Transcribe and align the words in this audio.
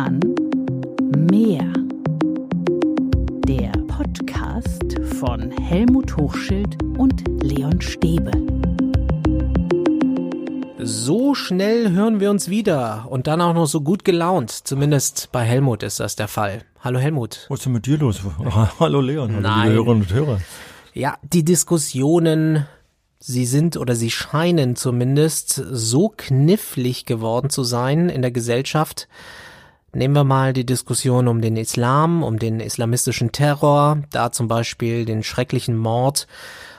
Roman 0.00 0.20
Mehr. 1.30 1.70
Der 3.46 3.70
Podcast 3.86 4.98
von 5.18 5.50
Helmut 5.50 6.16
Hochschild 6.16 6.82
und 6.96 7.22
Leon 7.42 7.82
Stäbe. 7.82 8.30
So 10.78 11.34
schnell 11.34 11.90
hören 11.90 12.18
wir 12.18 12.30
uns 12.30 12.48
wieder 12.48 13.08
und 13.10 13.26
dann 13.26 13.42
auch 13.42 13.52
noch 13.52 13.66
so 13.66 13.82
gut 13.82 14.06
gelaunt. 14.06 14.50
Zumindest 14.50 15.28
bei 15.32 15.44
Helmut 15.44 15.82
ist 15.82 16.00
das 16.00 16.16
der 16.16 16.28
Fall. 16.28 16.62
Hallo 16.80 16.98
Helmut. 16.98 17.44
Was 17.50 17.58
ist 17.58 17.66
denn 17.66 17.74
mit 17.74 17.84
dir 17.84 17.98
los? 17.98 18.22
Hallo 18.80 19.02
Leon, 19.02 19.30
hallo 19.32 19.40
Nein. 19.42 19.62
liebe 19.64 19.74
Hörerinnen 19.74 20.02
und 20.02 20.14
Hörer. 20.14 20.40
Ja, 20.94 21.18
die 21.22 21.44
Diskussionen, 21.44 22.66
sie 23.18 23.44
sind 23.44 23.76
oder 23.76 23.94
sie 23.94 24.10
scheinen 24.10 24.76
zumindest 24.76 25.62
so 25.70 26.08
knifflig 26.16 27.04
geworden 27.04 27.50
zu 27.50 27.64
sein 27.64 28.08
in 28.08 28.22
der 28.22 28.30
Gesellschaft. 28.30 29.06
Nehmen 29.92 30.14
wir 30.14 30.24
mal 30.24 30.52
die 30.52 30.66
Diskussion 30.66 31.26
um 31.26 31.40
den 31.40 31.56
Islam, 31.56 32.22
um 32.22 32.38
den 32.38 32.60
islamistischen 32.60 33.32
Terror, 33.32 33.98
da 34.10 34.30
zum 34.30 34.46
Beispiel 34.46 35.04
den 35.04 35.24
schrecklichen 35.24 35.76
Mord 35.76 36.28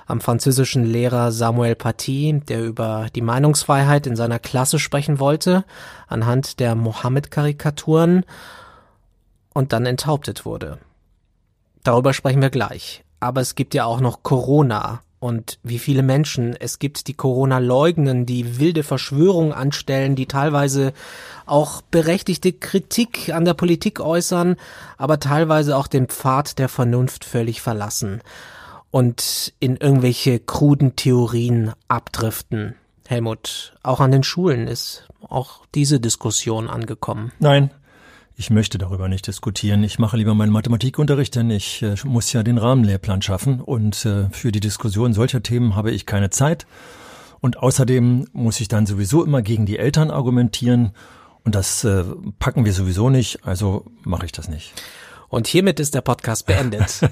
am 0.05 0.21
französischen 0.21 0.85
Lehrer 0.85 1.31
Samuel 1.31 1.75
Paty, 1.75 2.41
der 2.47 2.63
über 2.63 3.07
die 3.13 3.21
Meinungsfreiheit 3.21 4.07
in 4.07 4.15
seiner 4.15 4.39
Klasse 4.39 4.79
sprechen 4.79 5.19
wollte, 5.19 5.65
anhand 6.07 6.59
der 6.59 6.75
Mohammed-Karikaturen 6.75 8.23
und 9.53 9.73
dann 9.73 9.85
enthauptet 9.85 10.45
wurde. 10.45 10.79
Darüber 11.83 12.13
sprechen 12.13 12.41
wir 12.41 12.49
gleich. 12.49 13.03
Aber 13.19 13.41
es 13.41 13.55
gibt 13.55 13.73
ja 13.73 13.85
auch 13.85 13.99
noch 13.99 14.23
Corona. 14.23 15.01
Und 15.21 15.59
wie 15.61 15.77
viele 15.77 16.01
Menschen 16.01 16.55
es 16.59 16.79
gibt, 16.79 17.07
die 17.07 17.13
Corona 17.13 17.59
leugnen, 17.59 18.25
die 18.25 18.57
wilde 18.57 18.81
Verschwörungen 18.81 19.53
anstellen, 19.53 20.15
die 20.15 20.25
teilweise 20.25 20.93
auch 21.45 21.83
berechtigte 21.83 22.51
Kritik 22.51 23.31
an 23.31 23.45
der 23.45 23.53
Politik 23.53 23.99
äußern, 23.99 24.55
aber 24.97 25.19
teilweise 25.19 25.77
auch 25.77 25.85
den 25.85 26.07
Pfad 26.07 26.57
der 26.57 26.69
Vernunft 26.69 27.23
völlig 27.23 27.61
verlassen 27.61 28.21
und 28.89 29.53
in 29.59 29.77
irgendwelche 29.77 30.39
kruden 30.39 30.95
Theorien 30.95 31.73
abdriften. 31.87 32.73
Helmut, 33.07 33.73
auch 33.83 33.99
an 33.99 34.11
den 34.11 34.23
Schulen 34.23 34.67
ist 34.67 35.07
auch 35.21 35.67
diese 35.75 35.99
Diskussion 35.99 36.67
angekommen. 36.67 37.31
Nein, 37.37 37.69
ich 38.41 38.49
möchte 38.49 38.79
darüber 38.79 39.07
nicht 39.07 39.27
diskutieren. 39.27 39.83
Ich 39.83 39.99
mache 39.99 40.17
lieber 40.17 40.33
meinen 40.33 40.51
Mathematikunterricht, 40.51 41.35
denn 41.35 41.51
ich 41.51 41.83
äh, 41.83 41.93
muss 42.05 42.33
ja 42.33 42.41
den 42.41 42.57
Rahmenlehrplan 42.57 43.21
schaffen 43.21 43.61
und 43.61 44.03
äh, 44.03 44.29
für 44.31 44.51
die 44.51 44.59
Diskussion 44.59 45.13
solcher 45.13 45.43
Themen 45.43 45.75
habe 45.75 45.91
ich 45.91 46.07
keine 46.07 46.31
Zeit. 46.31 46.65
Und 47.39 47.57
außerdem 47.57 48.29
muss 48.33 48.59
ich 48.59 48.67
dann 48.67 48.87
sowieso 48.87 49.23
immer 49.23 49.43
gegen 49.43 49.67
die 49.67 49.77
Eltern 49.77 50.09
argumentieren 50.09 50.93
und 51.43 51.53
das 51.53 51.83
äh, 51.83 52.03
packen 52.39 52.65
wir 52.65 52.73
sowieso 52.73 53.11
nicht, 53.11 53.45
also 53.45 53.85
mache 54.01 54.25
ich 54.25 54.31
das 54.31 54.49
nicht. 54.49 54.73
Und 55.29 55.45
hiermit 55.45 55.79
ist 55.79 55.93
der 55.93 56.01
Podcast 56.01 56.47
beendet. 56.47 57.01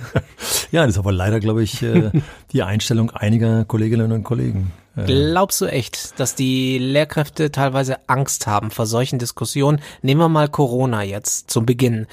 Ja, 0.72 0.86
das 0.86 0.96
ist 0.96 1.00
aber 1.00 1.12
leider, 1.12 1.40
glaube 1.40 1.64
ich, 1.64 1.82
äh, 1.84 2.12
die 2.52 2.64
Einstellung 2.64 3.12
einiger 3.12 3.66
Kolleginnen 3.66 4.12
und 4.12 4.24
Kollegen. 4.24 4.72
Äh, 5.00 5.06
Glaubst 5.06 5.62
du 5.62 5.66
echt, 5.66 6.20
dass 6.20 6.36
die 6.36 6.78
Lehrkräfte 6.78 7.52
teilweise 7.52 8.08
Angst 8.08 8.48
haben 8.48 8.72
vor 8.72 8.86
solchen 8.86 9.20
Diskussionen? 9.20 9.82
Nehmen 10.02 10.22
wir 10.22 10.30
mal 10.30 10.50
Corona 10.50 11.04
jetzt 11.04 11.52
zum 11.52 11.66
Beginn. 11.66 12.08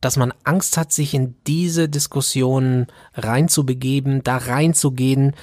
Dass 0.00 0.16
man 0.16 0.32
Angst 0.44 0.76
hat, 0.76 0.92
sich 0.92 1.12
in 1.12 1.34
diese 1.46 1.88
Diskussion 1.88 2.86
reinzubegeben, 3.14 4.22
da 4.24 4.38
reinzugehen, 4.38 5.34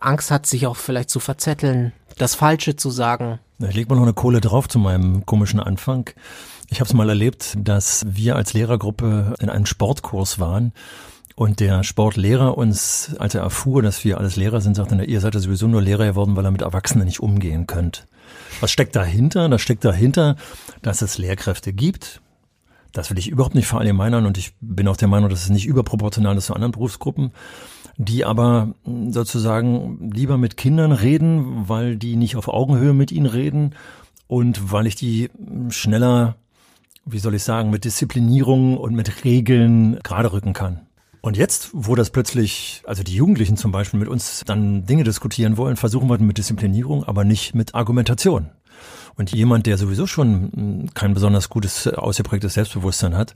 Angst 0.00 0.30
hat, 0.30 0.46
sich 0.46 0.66
auch 0.66 0.76
vielleicht 0.76 1.08
zu 1.08 1.20
verzetteln, 1.20 1.92
das 2.18 2.34
Falsche 2.34 2.76
zu 2.76 2.90
sagen. 2.90 3.38
Ich 3.58 3.74
leg 3.74 3.88
mal 3.88 3.94
noch 3.96 4.02
eine 4.02 4.12
Kohle 4.12 4.42
drauf 4.42 4.68
zu 4.68 4.78
meinem 4.78 5.24
komischen 5.24 5.60
Anfang. 5.60 6.10
Ich 6.68 6.80
habe 6.80 6.88
es 6.88 6.94
mal 6.94 7.08
erlebt, 7.08 7.54
dass 7.56 8.04
wir 8.06 8.36
als 8.36 8.52
Lehrergruppe 8.52 9.34
in 9.40 9.48
einem 9.48 9.64
Sportkurs 9.64 10.38
waren 10.38 10.72
und 11.36 11.60
der 11.60 11.84
Sportlehrer 11.84 12.56
uns, 12.56 13.14
als 13.18 13.34
er 13.34 13.42
erfuhr, 13.42 13.82
dass 13.82 14.04
wir 14.04 14.18
alles 14.18 14.36
Lehrer 14.36 14.62
sind, 14.62 14.74
sagte, 14.74 15.04
ihr 15.04 15.20
seid 15.20 15.34
ja 15.34 15.40
sowieso 15.40 15.68
nur 15.68 15.82
Lehrer 15.82 16.06
geworden, 16.06 16.34
weil 16.34 16.46
ihr 16.46 16.50
mit 16.50 16.62
Erwachsenen 16.62 17.04
nicht 17.04 17.20
umgehen 17.20 17.66
könnt. 17.66 18.08
Was 18.60 18.70
steckt 18.70 18.96
dahinter? 18.96 19.48
Da 19.50 19.58
steckt 19.58 19.84
dahinter, 19.84 20.36
dass 20.80 21.02
es 21.02 21.18
Lehrkräfte 21.18 21.74
gibt. 21.74 22.22
Das 22.92 23.10
will 23.10 23.18
ich 23.18 23.28
überhaupt 23.28 23.54
nicht 23.54 23.66
verallgemeinern 23.66 24.24
und 24.24 24.38
ich 24.38 24.54
bin 24.62 24.88
auch 24.88 24.96
der 24.96 25.08
Meinung, 25.08 25.28
dass 25.28 25.42
es 25.42 25.50
nicht 25.50 25.66
überproportional 25.66 26.38
ist 26.38 26.46
zu 26.46 26.54
anderen 26.54 26.72
Berufsgruppen, 26.72 27.32
die 27.98 28.24
aber 28.24 28.74
mh, 28.84 29.12
sozusagen 29.12 30.10
lieber 30.10 30.38
mit 30.38 30.56
Kindern 30.56 30.92
reden, 30.92 31.68
weil 31.68 31.96
die 31.96 32.16
nicht 32.16 32.36
auf 32.36 32.48
Augenhöhe 32.48 32.94
mit 32.94 33.12
ihnen 33.12 33.26
reden 33.26 33.74
und 34.26 34.72
weil 34.72 34.86
ich 34.86 34.94
die 34.94 35.28
mh, 35.38 35.70
schneller, 35.70 36.36
wie 37.04 37.18
soll 37.18 37.34
ich 37.34 37.42
sagen, 37.42 37.68
mit 37.68 37.84
Disziplinierung 37.84 38.78
und 38.78 38.94
mit 38.94 39.22
Regeln 39.26 39.98
gerade 40.02 40.32
rücken 40.32 40.54
kann. 40.54 40.85
Und 41.26 41.36
jetzt, 41.36 41.70
wo 41.72 41.96
das 41.96 42.10
plötzlich, 42.10 42.84
also 42.86 43.02
die 43.02 43.16
Jugendlichen 43.16 43.56
zum 43.56 43.72
Beispiel 43.72 43.98
mit 43.98 44.08
uns 44.08 44.44
dann 44.46 44.86
Dinge 44.86 45.02
diskutieren 45.02 45.56
wollen, 45.56 45.74
versuchen 45.74 46.08
wir 46.08 46.18
mit 46.18 46.38
Disziplinierung, 46.38 47.02
aber 47.02 47.24
nicht 47.24 47.52
mit 47.52 47.74
Argumentation. 47.74 48.50
Und 49.16 49.32
jemand, 49.32 49.66
der 49.66 49.76
sowieso 49.76 50.06
schon 50.06 50.84
mh, 50.84 50.90
kein 50.94 51.14
besonders 51.14 51.48
gutes, 51.48 51.86
äh, 51.86 51.94
ausgeprägtes 51.96 52.54
Selbstbewusstsein 52.54 53.16
hat, 53.16 53.34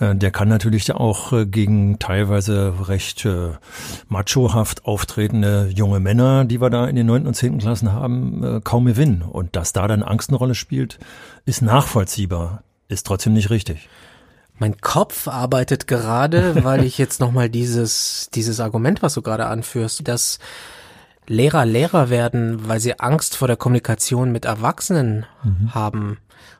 äh, 0.00 0.16
der 0.16 0.32
kann 0.32 0.48
natürlich 0.48 0.90
auch 0.90 1.32
äh, 1.32 1.46
gegen 1.46 2.00
teilweise 2.00 2.88
recht 2.88 3.24
äh, 3.26 3.50
machohaft 4.08 4.84
auftretende 4.84 5.70
junge 5.72 6.00
Männer, 6.00 6.44
die 6.44 6.60
wir 6.60 6.68
da 6.68 6.88
in 6.88 6.96
den 6.96 7.06
neunten 7.06 7.28
und 7.28 7.34
zehnten 7.34 7.60
Klassen 7.60 7.92
haben, 7.92 8.42
äh, 8.42 8.60
kaum 8.60 8.86
gewinnen. 8.86 9.22
Und 9.22 9.54
dass 9.54 9.72
da 9.72 9.86
dann 9.86 10.02
Angst 10.02 10.30
eine 10.30 10.38
Rolle 10.38 10.56
spielt, 10.56 10.98
ist 11.46 11.62
nachvollziehbar, 11.62 12.64
ist 12.88 13.06
trotzdem 13.06 13.34
nicht 13.34 13.50
richtig. 13.50 13.88
Mein 14.58 14.80
Kopf 14.80 15.28
arbeitet 15.28 15.86
gerade, 15.86 16.64
weil 16.64 16.84
ich 16.84 16.98
jetzt 16.98 17.20
nochmal 17.20 17.48
dieses, 17.48 18.28
dieses 18.34 18.60
Argument, 18.60 19.02
was 19.02 19.14
du 19.14 19.22
gerade 19.22 19.46
anführst, 19.46 20.06
dass 20.08 20.38
Lehrer 21.26 21.64
Lehrer 21.64 22.10
werden, 22.10 22.68
weil 22.68 22.80
sie 22.80 23.00
Angst 23.00 23.36
vor 23.36 23.48
der 23.48 23.56
Kommunikation 23.56 24.30
mit 24.30 24.44
Erwachsenen 24.44 25.24
haben. 25.70 26.18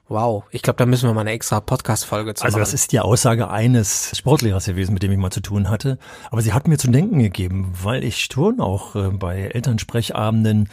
Wow, 0.09 0.44
ich 0.50 0.62
glaube, 0.62 0.77
da 0.78 0.87
müssen 0.87 1.09
wir 1.09 1.15
mal 1.15 1.22
eine 1.22 1.32
extra 1.32 1.60
Podcast-Folge 1.60 2.34
zu 2.34 2.44
Also 2.44 2.56
machen. 2.56 2.62
das 2.62 2.72
ist 2.75 2.93
die 2.93 3.00
Aussage 3.00 3.50
eines 3.50 4.16
Sportlehrers 4.16 4.65
gewesen, 4.66 4.94
mit 4.94 5.03
dem 5.03 5.12
ich 5.12 5.19
mal 5.19 5.31
zu 5.31 5.41
tun 5.41 5.69
hatte. 5.69 5.99
Aber 6.31 6.41
sie 6.41 6.53
hat 6.55 6.66
mir 6.69 6.78
zu 6.78 6.88
denken 6.91 7.19
gegeben, 7.19 7.72
weil 7.82 8.05
ich 8.05 8.25
schon 8.31 8.61
auch 8.61 8.94
äh, 8.97 9.09
bei 9.11 9.43
Elternsprechabenden 9.43 10.69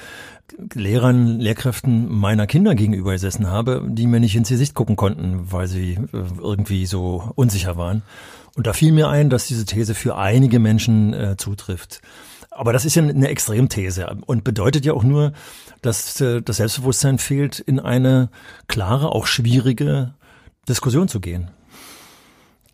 Lehrern, 0.73 1.39
Lehrkräften 1.39 2.11
meiner 2.11 2.47
Kinder 2.47 2.75
gegenüber 2.75 3.11
gesessen 3.11 3.47
habe, 3.47 3.85
die 3.87 4.07
mir 4.07 4.19
nicht 4.19 4.35
ins 4.35 4.49
Gesicht 4.49 4.73
gucken 4.73 4.95
konnten, 4.95 5.51
weil 5.51 5.67
sie 5.67 5.93
äh, 5.93 6.23
irgendwie 6.39 6.85
so 6.85 7.31
unsicher 7.35 7.77
waren. 7.77 8.03
Und 8.55 8.67
da 8.67 8.73
fiel 8.73 8.91
mir 8.91 9.09
ein, 9.09 9.29
dass 9.29 9.47
diese 9.47 9.65
These 9.65 9.95
für 9.95 10.17
einige 10.17 10.59
Menschen 10.59 11.13
äh, 11.13 11.37
zutrifft. 11.37 12.01
Aber 12.49 12.73
das 12.73 12.83
ist 12.83 12.95
ja 12.95 13.03
eine 13.03 13.29
Extremthese 13.29 14.17
und 14.25 14.43
bedeutet 14.43 14.85
ja 14.85 14.93
auch 14.93 15.03
nur, 15.03 15.31
dass 15.81 16.19
äh, 16.19 16.41
das 16.41 16.57
Selbstbewusstsein 16.57 17.17
fehlt, 17.17 17.59
in 17.59 17.79
eine 17.79 18.29
klare, 18.67 19.13
auch 19.13 19.25
schwierige 19.25 20.13
Diskussion 20.67 21.07
zu 21.07 21.19
gehen. 21.21 21.49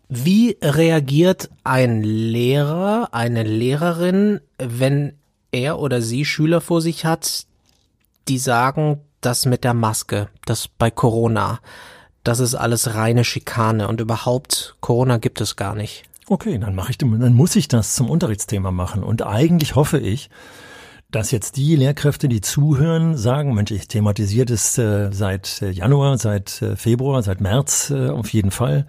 Wie 0.08 0.56
reagiert 0.62 1.50
ein 1.64 2.02
Lehrer, 2.02 3.10
eine 3.12 3.42
Lehrerin, 3.42 4.40
wenn 4.58 5.12
er 5.52 5.78
oder 5.78 6.02
sie 6.02 6.24
Schüler 6.24 6.60
vor 6.60 6.80
sich 6.80 7.04
hat, 7.04 7.46
die 8.28 8.38
sagen, 8.38 9.00
das 9.20 9.46
mit 9.46 9.64
der 9.64 9.74
Maske, 9.74 10.28
das 10.44 10.68
bei 10.68 10.90
Corona, 10.90 11.60
das 12.24 12.40
ist 12.40 12.54
alles 12.54 12.94
reine 12.94 13.24
Schikane 13.24 13.88
und 13.88 14.00
überhaupt 14.00 14.76
Corona 14.80 15.18
gibt 15.18 15.40
es 15.40 15.56
gar 15.56 15.74
nicht. 15.74 16.04
Okay, 16.26 16.58
dann 16.58 16.74
mache 16.74 16.90
ich, 16.90 16.98
dann 16.98 17.34
muss 17.34 17.56
ich 17.56 17.68
das 17.68 17.94
zum 17.94 18.10
Unterrichtsthema 18.10 18.70
machen. 18.70 19.02
Und 19.02 19.22
eigentlich 19.22 19.76
hoffe 19.76 19.98
ich, 19.98 20.28
dass 21.10 21.30
jetzt 21.30 21.56
die 21.56 21.74
Lehrkräfte, 21.74 22.28
die 22.28 22.42
zuhören, 22.42 23.16
sagen, 23.16 23.54
Mensch, 23.54 23.70
ich 23.70 23.88
thematisiere 23.88 24.44
das 24.44 24.76
äh, 24.76 25.10
seit 25.10 25.62
äh, 25.62 25.70
Januar, 25.70 26.18
seit 26.18 26.60
äh, 26.60 26.76
Februar, 26.76 27.22
seit 27.22 27.40
März 27.40 27.90
äh, 27.90 28.10
auf 28.10 28.30
jeden 28.30 28.50
Fall. 28.50 28.86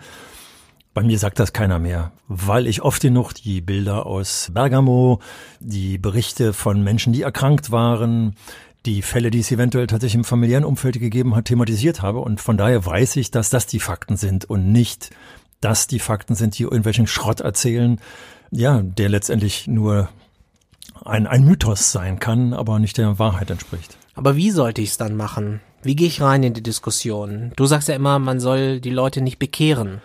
Bei 0.93 1.01
mir 1.01 1.17
sagt 1.17 1.39
das 1.39 1.53
keiner 1.53 1.79
mehr, 1.79 2.11
weil 2.27 2.67
ich 2.67 2.81
oft 2.81 3.01
genug 3.01 3.31
die 3.33 3.61
Bilder 3.61 4.05
aus 4.05 4.49
Bergamo, 4.53 5.21
die 5.61 5.97
Berichte 5.97 6.51
von 6.51 6.83
Menschen, 6.83 7.13
die 7.13 7.21
erkrankt 7.21 7.71
waren, 7.71 8.35
die 8.85 9.01
Fälle, 9.01 9.31
die 9.31 9.39
es 9.39 9.51
eventuell 9.51 9.87
tatsächlich 9.87 10.15
im 10.15 10.23
familiären 10.23 10.65
Umfeld 10.65 10.99
gegeben 10.99 11.35
hat, 11.35 11.45
thematisiert 11.45 12.01
habe. 12.01 12.19
Und 12.19 12.39
von 12.39 12.57
daher 12.57 12.85
weiß 12.85 13.17
ich, 13.17 13.31
dass 13.31 13.49
das 13.49 13.67
die 13.67 13.79
Fakten 13.79 14.17
sind 14.17 14.45
und 14.45 14.71
nicht, 14.71 15.11
dass 15.61 15.87
die 15.87 15.99
Fakten 15.99 16.35
sind, 16.35 16.57
die 16.57 16.63
irgendwelchen 16.63 17.07
Schrott 17.07 17.41
erzählen, 17.41 17.99
ja, 18.51 18.81
der 18.81 19.09
letztendlich 19.09 19.67
nur 19.67 20.09
ein, 21.05 21.27
ein 21.27 21.43
Mythos 21.43 21.91
sein 21.91 22.19
kann, 22.19 22.53
aber 22.53 22.79
nicht 22.79 22.97
der 22.97 23.19
Wahrheit 23.19 23.51
entspricht. 23.51 23.97
Aber 24.15 24.35
wie 24.35 24.51
sollte 24.51 24.81
ich 24.81 24.89
es 24.89 24.97
dann 24.97 25.15
machen? 25.15 25.61
Wie 25.81 25.95
gehe 25.95 26.07
ich 26.07 26.21
rein 26.21 26.43
in 26.43 26.53
die 26.53 26.63
Diskussion? 26.63 27.53
Du 27.55 27.65
sagst 27.65 27.87
ja 27.87 27.95
immer, 27.95 28.19
man 28.19 28.39
soll 28.39 28.81
die 28.81 28.89
Leute 28.89 29.21
nicht 29.21 29.39
bekehren. 29.39 30.01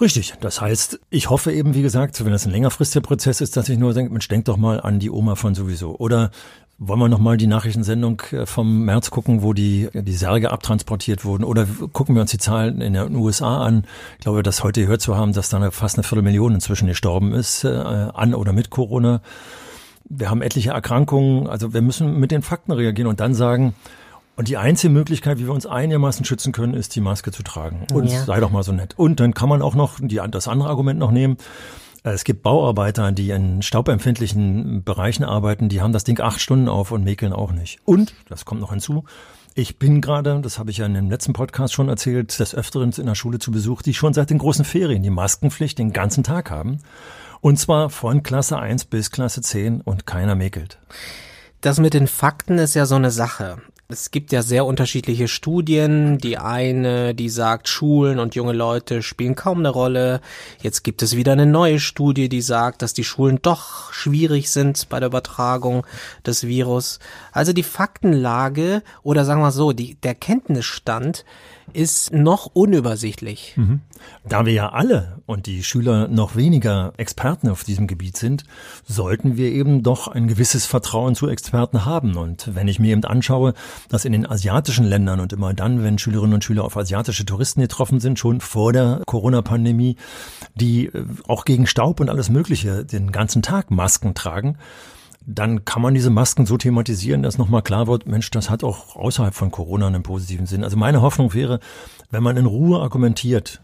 Richtig. 0.00 0.34
Das 0.40 0.60
heißt, 0.60 0.98
ich 1.10 1.30
hoffe 1.30 1.52
eben, 1.52 1.74
wie 1.74 1.82
gesagt, 1.82 2.24
wenn 2.24 2.32
das 2.32 2.46
ein 2.46 2.50
längerfristiger 2.52 3.02
Prozess 3.02 3.40
ist, 3.40 3.56
dass 3.56 3.68
ich 3.68 3.78
nur 3.78 3.94
denke, 3.94 4.12
Mensch, 4.12 4.26
denk 4.26 4.46
doch 4.46 4.56
mal 4.56 4.80
an 4.80 4.98
die 4.98 5.10
Oma 5.10 5.36
von 5.36 5.54
sowieso. 5.54 5.96
Oder 5.96 6.32
Wollen 6.78 6.98
wir 6.98 7.08
nochmal 7.08 7.36
die 7.36 7.46
Nachrichtensendung 7.46 8.20
äh, 8.32 8.46
vom 8.46 8.84
März 8.84 9.10
gucken, 9.10 9.42
wo 9.42 9.52
die, 9.52 9.88
die 9.92 10.12
Särge 10.12 10.50
abtransportiert 10.50 11.24
wurden? 11.24 11.44
Oder 11.44 11.66
gucken 11.92 12.16
wir 12.16 12.22
uns 12.22 12.32
die 12.32 12.38
Zahlen 12.38 12.80
in 12.80 12.94
den 12.94 13.14
USA 13.14 13.64
an? 13.64 13.84
Ich 14.18 14.24
glaube, 14.24 14.42
das 14.42 14.64
heute 14.64 14.80
gehört 14.80 15.00
zu 15.00 15.16
haben, 15.16 15.32
dass 15.32 15.48
da 15.48 15.70
fast 15.70 15.96
eine 15.96 16.02
Viertelmillion 16.02 16.54
inzwischen 16.54 16.88
gestorben 16.88 17.32
ist, 17.32 17.62
äh, 17.64 17.68
an 17.68 18.34
oder 18.34 18.52
mit 18.52 18.70
Corona. 18.70 19.20
Wir 20.04 20.30
haben 20.30 20.42
etliche 20.42 20.70
Erkrankungen. 20.70 21.46
Also 21.46 21.72
wir 21.72 21.80
müssen 21.80 22.18
mit 22.18 22.32
den 22.32 22.42
Fakten 22.42 22.72
reagieren 22.72 23.08
und 23.08 23.20
dann 23.20 23.34
sagen, 23.34 23.74
und 24.36 24.48
die 24.48 24.56
einzige 24.56 24.92
Möglichkeit, 24.92 25.38
wie 25.38 25.46
wir 25.46 25.52
uns 25.52 25.66
einigermaßen 25.66 26.24
schützen 26.24 26.52
können, 26.52 26.74
ist 26.74 26.96
die 26.96 27.00
Maske 27.00 27.30
zu 27.30 27.44
tragen. 27.44 27.86
Und 27.92 28.10
ja. 28.10 28.24
sei 28.24 28.40
doch 28.40 28.50
mal 28.50 28.64
so 28.64 28.72
nett. 28.72 28.94
Und 28.96 29.20
dann 29.20 29.32
kann 29.32 29.48
man 29.48 29.62
auch 29.62 29.76
noch 29.76 30.00
die, 30.00 30.20
das 30.28 30.48
andere 30.48 30.68
Argument 30.68 30.98
noch 30.98 31.12
nehmen. 31.12 31.36
Es 32.06 32.24
gibt 32.24 32.42
Bauarbeiter, 32.42 33.12
die 33.12 33.30
in 33.30 33.62
staubempfindlichen 33.62 34.84
Bereichen 34.84 35.24
arbeiten, 35.24 35.70
die 35.70 35.80
haben 35.80 35.94
das 35.94 36.04
Ding 36.04 36.20
acht 36.20 36.38
Stunden 36.38 36.68
auf 36.68 36.90
und 36.90 37.02
mäkeln 37.02 37.32
auch 37.32 37.50
nicht. 37.50 37.78
Und, 37.86 38.14
das 38.28 38.44
kommt 38.44 38.60
noch 38.60 38.72
hinzu, 38.72 39.04
ich 39.54 39.78
bin 39.78 40.02
gerade, 40.02 40.38
das 40.42 40.58
habe 40.58 40.70
ich 40.70 40.78
ja 40.78 40.86
in 40.86 40.92
dem 40.92 41.08
letzten 41.08 41.32
Podcast 41.32 41.72
schon 41.72 41.88
erzählt, 41.88 42.38
des 42.38 42.54
Öfteren 42.54 42.92
in 42.92 43.06
der 43.06 43.14
Schule 43.14 43.38
zu 43.38 43.52
Besuch, 43.52 43.80
die 43.80 43.94
schon 43.94 44.12
seit 44.12 44.28
den 44.28 44.36
großen 44.36 44.66
Ferien 44.66 45.02
die 45.02 45.08
Maskenpflicht 45.08 45.78
den 45.78 45.94
ganzen 45.94 46.24
Tag 46.24 46.50
haben. 46.50 46.80
Und 47.40 47.58
zwar 47.58 47.88
von 47.88 48.22
Klasse 48.22 48.58
1 48.58 48.84
bis 48.84 49.10
Klasse 49.10 49.40
10 49.40 49.80
und 49.80 50.04
keiner 50.04 50.34
mäkelt. 50.34 50.78
Das 51.62 51.80
mit 51.80 51.94
den 51.94 52.06
Fakten 52.06 52.58
ist 52.58 52.74
ja 52.74 52.84
so 52.84 52.96
eine 52.96 53.12
Sache. 53.12 53.62
Es 53.88 54.10
gibt 54.10 54.32
ja 54.32 54.40
sehr 54.40 54.64
unterschiedliche 54.64 55.28
Studien. 55.28 56.16
Die 56.16 56.38
eine, 56.38 57.14
die 57.14 57.28
sagt, 57.28 57.68
Schulen 57.68 58.18
und 58.18 58.34
junge 58.34 58.54
Leute 58.54 59.02
spielen 59.02 59.34
kaum 59.34 59.58
eine 59.58 59.68
Rolle. 59.68 60.22
Jetzt 60.62 60.84
gibt 60.84 61.02
es 61.02 61.16
wieder 61.16 61.32
eine 61.32 61.44
neue 61.44 61.78
Studie, 61.78 62.30
die 62.30 62.40
sagt, 62.40 62.80
dass 62.80 62.94
die 62.94 63.04
Schulen 63.04 63.40
doch 63.42 63.92
schwierig 63.92 64.50
sind 64.50 64.88
bei 64.88 65.00
der 65.00 65.08
Übertragung 65.08 65.86
des 66.24 66.46
Virus. 66.46 66.98
Also 67.30 67.52
die 67.52 67.62
Faktenlage 67.62 68.82
oder 69.02 69.26
sagen 69.26 69.42
wir 69.42 69.52
so, 69.52 69.72
die, 69.72 69.96
der 69.96 70.14
Kenntnisstand 70.14 71.26
ist 71.72 72.12
noch 72.12 72.46
unübersichtlich. 72.46 73.54
Mhm. 73.56 73.80
Da 74.28 74.44
wir 74.46 74.52
ja 74.52 74.68
alle 74.70 75.22
und 75.26 75.46
die 75.46 75.64
Schüler 75.64 76.08
noch 76.08 76.36
weniger 76.36 76.92
Experten 76.96 77.48
auf 77.48 77.64
diesem 77.64 77.86
Gebiet 77.86 78.16
sind, 78.16 78.44
sollten 78.86 79.36
wir 79.36 79.50
eben 79.50 79.82
doch 79.82 80.08
ein 80.08 80.28
gewisses 80.28 80.66
Vertrauen 80.66 81.14
zu 81.14 81.28
Experten 81.28 81.84
haben. 81.84 82.16
Und 82.16 82.54
wenn 82.54 82.68
ich 82.68 82.78
mir 82.78 82.92
eben 82.92 83.04
anschaue, 83.04 83.54
dass 83.88 84.04
in 84.04 84.12
den 84.12 84.26
asiatischen 84.26 84.84
Ländern 84.84 85.20
und 85.20 85.32
immer 85.32 85.54
dann, 85.54 85.82
wenn 85.82 85.98
Schülerinnen 85.98 86.34
und 86.34 86.44
Schüler 86.44 86.64
auf 86.64 86.76
asiatische 86.76 87.24
Touristen 87.24 87.60
getroffen 87.60 88.00
sind, 88.00 88.18
schon 88.18 88.40
vor 88.40 88.72
der 88.72 89.02
Corona-Pandemie, 89.06 89.96
die 90.54 90.86
äh, 90.86 91.04
auch 91.26 91.44
gegen 91.44 91.66
Staub 91.66 92.00
und 92.00 92.10
alles 92.10 92.28
Mögliche 92.28 92.84
den 92.84 93.12
ganzen 93.12 93.42
Tag 93.42 93.70
Masken 93.70 94.14
tragen, 94.14 94.58
dann 95.26 95.64
kann 95.64 95.82
man 95.82 95.94
diese 95.94 96.10
Masken 96.10 96.46
so 96.46 96.56
thematisieren, 96.56 97.22
dass 97.22 97.38
nochmal 97.38 97.62
klar 97.62 97.86
wird, 97.86 98.06
Mensch, 98.06 98.30
das 98.30 98.50
hat 98.50 98.62
auch 98.62 98.96
außerhalb 98.96 99.34
von 99.34 99.50
Corona 99.50 99.86
einen 99.86 100.02
positiven 100.02 100.46
Sinn. 100.46 100.64
Also 100.64 100.76
meine 100.76 101.02
Hoffnung 101.02 101.32
wäre, 101.34 101.60
wenn 102.10 102.22
man 102.22 102.36
in 102.36 102.46
Ruhe 102.46 102.80
argumentiert, 102.80 103.62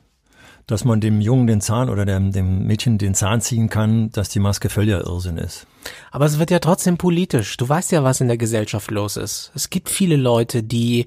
dass 0.67 0.85
man 0.85 1.01
dem 1.01 1.21
Jungen 1.21 1.47
den 1.47 1.61
Zahn 1.61 1.91
oder 1.91 2.07
dem, 2.07 2.33
dem 2.33 2.67
Mädchen 2.67 2.97
den 2.97 3.15
Zahn 3.15 3.41
ziehen 3.41 3.69
kann, 3.69 4.11
dass 4.13 4.29
die 4.29 4.39
Maske 4.39 4.69
völliger 4.69 5.05
Irrsinn 5.05 5.37
ist. 5.37 5.67
Aber 6.13 6.27
es 6.27 6.39
wird 6.39 6.51
ja 6.51 6.61
trotzdem 6.61 6.97
politisch. 6.97 7.57
Du 7.57 7.69
weißt 7.69 7.93
ja, 7.93 8.05
was 8.05 8.21
in 8.21 8.29
der 8.29 8.37
Gesellschaft 8.39 8.91
los 8.91 9.17
ist. 9.17 9.51
Es 9.55 9.71
gibt 9.71 9.91
viele 9.91 10.17
Leute, 10.17 10.63
die, 10.63 11.07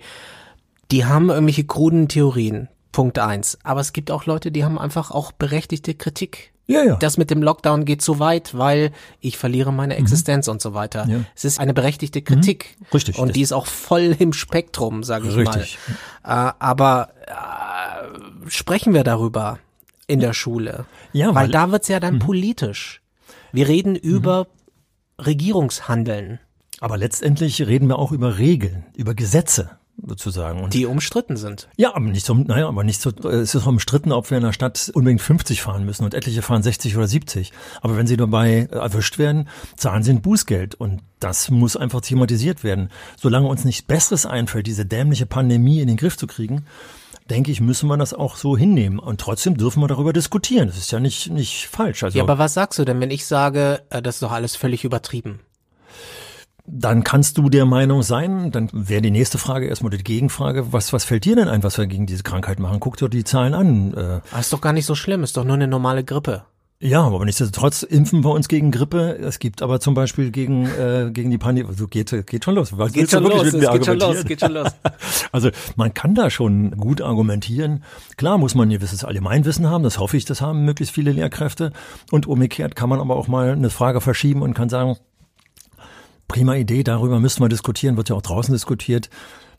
die 0.91 1.05
haben 1.05 1.29
irgendwelche 1.29 1.63
kruden 1.63 2.09
Theorien. 2.09 2.67
Punkt 2.91 3.17
eins. 3.19 3.57
Aber 3.63 3.79
es 3.79 3.93
gibt 3.93 4.11
auch 4.11 4.25
Leute, 4.25 4.51
die 4.51 4.63
haben 4.63 4.77
einfach 4.77 5.11
auch 5.11 5.31
berechtigte 5.31 5.95
Kritik. 5.95 6.52
Ja, 6.65 6.83
ja. 6.83 6.95
Das 6.95 7.17
mit 7.17 7.29
dem 7.29 7.43
Lockdown 7.43 7.85
geht 7.85 8.01
zu 8.01 8.19
weit, 8.19 8.57
weil 8.57 8.91
ich 9.19 9.37
verliere 9.37 9.73
meine 9.73 9.95
mhm. 9.95 10.01
Existenz 10.01 10.47
mhm. 10.47 10.53
und 10.53 10.61
so 10.61 10.73
weiter. 10.73 11.05
Ja. 11.07 11.19
Es 11.35 11.45
ist 11.45 11.59
eine 11.59 11.73
berechtigte 11.73 12.21
Kritik. 12.21 12.77
Mhm. 12.79 12.85
Richtig. 12.93 13.19
Und 13.19 13.35
die 13.35 13.41
ist 13.41 13.51
auch 13.51 13.65
voll 13.65 14.15
im 14.17 14.33
Spektrum, 14.33 15.03
sage 15.03 15.27
ich 15.27 15.35
Richtig. 15.35 15.77
mal. 16.23 16.49
Äh, 16.49 16.53
aber 16.59 17.09
äh, 17.27 18.49
sprechen 18.49 18.93
wir 18.93 19.03
darüber 19.03 19.59
in 20.07 20.19
der 20.19 20.33
Schule. 20.33 20.85
Ja, 21.11 21.27
weil, 21.27 21.35
weil 21.35 21.51
da 21.51 21.71
wird's 21.71 21.87
ja 21.89 21.99
dann 21.99 22.15
mhm. 22.15 22.19
politisch. 22.19 23.01
Wir 23.51 23.67
reden 23.67 23.95
über 23.95 24.47
mhm. 24.47 25.23
Regierungshandeln. 25.25 26.39
Aber 26.79 26.97
letztendlich 26.97 27.61
reden 27.61 27.87
wir 27.87 27.99
auch 27.99 28.11
über 28.11 28.37
Regeln, 28.37 28.85
über 28.95 29.13
Gesetze 29.13 29.77
sozusagen. 30.01 30.61
Und 30.61 30.73
die 30.73 30.85
umstritten 30.85 31.37
sind. 31.37 31.67
Ja, 31.77 31.95
aber 31.95 32.05
nicht 32.05 32.25
so, 32.25 32.33
naja, 32.33 32.67
aber 32.67 32.83
nicht 32.83 33.01
so, 33.01 33.09
es 33.09 33.55
ist 33.55 33.67
umstritten, 33.67 34.11
ob 34.11 34.29
wir 34.29 34.37
in 34.37 34.43
der 34.43 34.53
Stadt 34.53 34.91
unbedingt 34.93 35.21
50 35.21 35.61
fahren 35.61 35.85
müssen 35.85 36.03
und 36.03 36.13
etliche 36.13 36.41
fahren 36.41 36.63
60 36.63 36.97
oder 36.97 37.07
70. 37.07 37.51
Aber 37.81 37.97
wenn 37.97 38.07
sie 38.07 38.17
dabei 38.17 38.67
erwischt 38.71 39.17
werden, 39.17 39.47
zahlen 39.75 40.03
sie 40.03 40.11
ein 40.11 40.21
Bußgeld 40.21 40.75
und 40.75 41.01
das 41.19 41.49
muss 41.49 41.77
einfach 41.77 42.01
thematisiert 42.01 42.63
werden. 42.63 42.89
Solange 43.17 43.47
uns 43.47 43.65
nichts 43.65 43.81
Besseres 43.81 44.25
einfällt, 44.25 44.67
diese 44.67 44.85
dämliche 44.85 45.25
Pandemie 45.25 45.79
in 45.79 45.87
den 45.87 45.97
Griff 45.97 46.17
zu 46.17 46.27
kriegen, 46.27 46.65
denke 47.29 47.51
ich, 47.51 47.61
müssen 47.61 47.87
wir 47.87 47.97
das 47.97 48.13
auch 48.13 48.35
so 48.35 48.57
hinnehmen. 48.57 48.99
Und 48.99 49.21
trotzdem 49.21 49.55
dürfen 49.55 49.81
wir 49.81 49.87
darüber 49.87 50.13
diskutieren. 50.13 50.67
Das 50.67 50.77
ist 50.77 50.91
ja 50.91 50.99
nicht, 50.99 51.29
nicht 51.29 51.67
falsch. 51.67 52.03
Also, 52.03 52.17
ja, 52.17 52.23
aber 52.23 52.37
was 52.37 52.53
sagst 52.53 52.79
du 52.79 52.85
denn, 52.85 52.99
wenn 52.99 53.11
ich 53.11 53.25
sage, 53.25 53.81
äh, 53.89 54.01
das 54.01 54.15
ist 54.15 54.23
doch 54.23 54.31
alles 54.31 54.55
völlig 54.55 54.83
übertrieben? 54.83 55.39
Dann 56.65 57.03
kannst 57.03 57.37
du 57.37 57.49
der 57.49 57.65
Meinung 57.65 58.03
sein, 58.03 58.51
dann 58.51 58.69
wäre 58.71 59.01
die 59.01 59.11
nächste 59.11 59.37
Frage 59.37 59.67
erstmal 59.67 59.91
die 59.91 60.03
Gegenfrage, 60.03 60.71
was, 60.71 60.93
was 60.93 61.03
fällt 61.03 61.25
dir 61.25 61.35
denn 61.35 61.49
ein, 61.49 61.61
was 61.61 61.77
wir 61.77 61.87
gegen 61.87 62.05
diese 62.05 62.23
Krankheit 62.23 62.59
machen? 62.59 62.79
Guck 62.79 62.97
dir 62.97 63.09
die 63.09 63.25
Zahlen 63.25 63.53
an. 63.53 63.93
Äh, 63.93 64.21
ah, 64.31 64.39
ist 64.39 64.53
doch 64.53 64.61
gar 64.61 64.73
nicht 64.73 64.85
so 64.85 64.95
schlimm, 64.95 65.23
ist 65.23 65.35
doch 65.35 65.43
nur 65.43 65.55
eine 65.55 65.67
normale 65.67 66.03
Grippe. 66.03 66.43
Ja, 66.85 67.03
aber 67.03 67.23
nichtsdestotrotz 67.23 67.83
impfen 67.83 68.25
wir 68.25 68.31
uns 68.31 68.49
gegen 68.49 68.71
Grippe. 68.71 69.17
Es 69.17 69.39
gibt 69.39 69.61
aber 69.61 69.79
zum 69.79 69.93
Beispiel 69.93 70.31
gegen, 70.31 70.65
äh, 70.65 71.11
gegen 71.13 71.31
die 71.31 71.37
Pandemie, 71.37 71.69
also 71.69 71.87
geht, 71.87 72.11
geht 72.27 72.43
schon 72.43 72.55
los. 72.55 72.77
Was 72.77 72.91
geht 72.91 73.09
schon 73.09 73.23
los, 73.23 73.53
es 73.53 73.53
geht 73.53 73.85
schon 73.85 73.99
los, 73.99 74.25
geht 74.25 74.39
schon 74.41 74.51
los. 74.51 74.67
also 75.31 75.49
man 75.77 75.93
kann 75.93 76.13
da 76.13 76.29
schon 76.29 76.71
gut 76.75 77.01
argumentieren. 77.01 77.85
Klar 78.17 78.37
muss 78.37 78.53
man 78.53 78.67
ein 78.67 78.71
gewisses 78.71 79.05
Allgemeinwissen 79.05 79.69
haben, 79.69 79.83
das 79.85 79.97
hoffe 79.97 80.17
ich, 80.17 80.25
das 80.25 80.41
haben 80.41 80.65
möglichst 80.65 80.93
viele 80.93 81.13
Lehrkräfte. 81.13 81.71
Und 82.11 82.27
umgekehrt 82.27 82.75
kann 82.75 82.89
man 82.89 82.99
aber 82.99 83.15
auch 83.15 83.29
mal 83.29 83.51
eine 83.51 83.69
Frage 83.69 84.01
verschieben 84.01 84.41
und 84.41 84.53
kann 84.53 84.67
sagen, 84.67 84.97
Prima 86.27 86.55
Idee, 86.55 86.83
darüber 86.83 87.19
müssen 87.19 87.41
wir 87.41 87.49
diskutieren, 87.49 87.97
wird 87.97 88.09
ja 88.09 88.15
auch 88.15 88.21
draußen 88.21 88.53
diskutiert. 88.53 89.09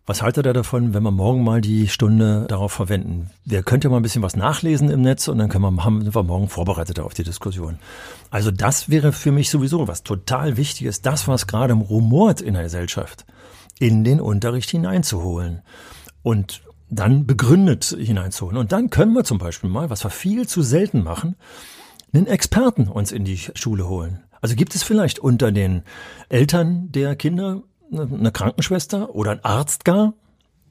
Was 0.06 0.20
haltet 0.20 0.44
ihr 0.44 0.52
davon, 0.52 0.92
wenn 0.92 1.02
wir 1.02 1.10
morgen 1.10 1.42
mal 1.44 1.62
die 1.62 1.88
Stunde 1.88 2.44
darauf 2.46 2.72
verwenden? 2.72 3.30
Wir 3.46 3.62
könnt 3.62 3.84
ja 3.84 3.90
mal 3.90 3.96
ein 3.96 4.02
bisschen 4.02 4.20
was 4.20 4.36
nachlesen 4.36 4.90
im 4.90 5.00
Netz 5.00 5.28
und 5.28 5.38
dann 5.38 5.48
können 5.48 5.64
wir, 5.64 5.84
haben 5.84 6.14
wir 6.14 6.22
morgen 6.22 6.50
vorbereitet 6.50 7.00
auf 7.00 7.14
die 7.14 7.22
Diskussion. 7.22 7.78
Also 8.30 8.50
das 8.50 8.90
wäre 8.90 9.12
für 9.12 9.32
mich 9.32 9.48
sowieso 9.48 9.88
was 9.88 10.02
total 10.02 10.58
Wichtiges, 10.58 11.00
das, 11.00 11.26
was 11.26 11.46
gerade 11.46 11.72
rumort 11.72 12.42
in 12.42 12.52
der 12.52 12.64
Gesellschaft, 12.64 13.24
in 13.78 14.04
den 14.04 14.20
Unterricht 14.20 14.68
hineinzuholen 14.68 15.62
und 16.22 16.62
dann 16.90 17.26
begründet 17.26 17.96
hineinzuholen. 17.98 18.58
Und 18.58 18.72
dann 18.72 18.90
können 18.90 19.14
wir 19.14 19.24
zum 19.24 19.38
Beispiel 19.38 19.70
mal, 19.70 19.88
was 19.88 20.04
wir 20.04 20.10
viel 20.10 20.46
zu 20.46 20.60
selten 20.60 21.02
machen, 21.02 21.36
einen 22.12 22.26
Experten 22.26 22.88
uns 22.88 23.10
in 23.10 23.24
die 23.24 23.38
Schule 23.54 23.88
holen. 23.88 24.22
Also 24.44 24.56
gibt 24.56 24.74
es 24.74 24.82
vielleicht 24.82 25.18
unter 25.18 25.52
den 25.52 25.84
Eltern 26.28 26.92
der 26.92 27.16
Kinder 27.16 27.62
eine 27.90 28.30
Krankenschwester 28.30 29.14
oder 29.14 29.30
ein 29.30 29.42
Arzt 29.42 29.86
gar, 29.86 30.12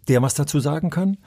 der 0.07 0.21
was 0.21 0.35
dazu 0.35 0.59
sagen 0.59 0.91
kann? 0.91 1.17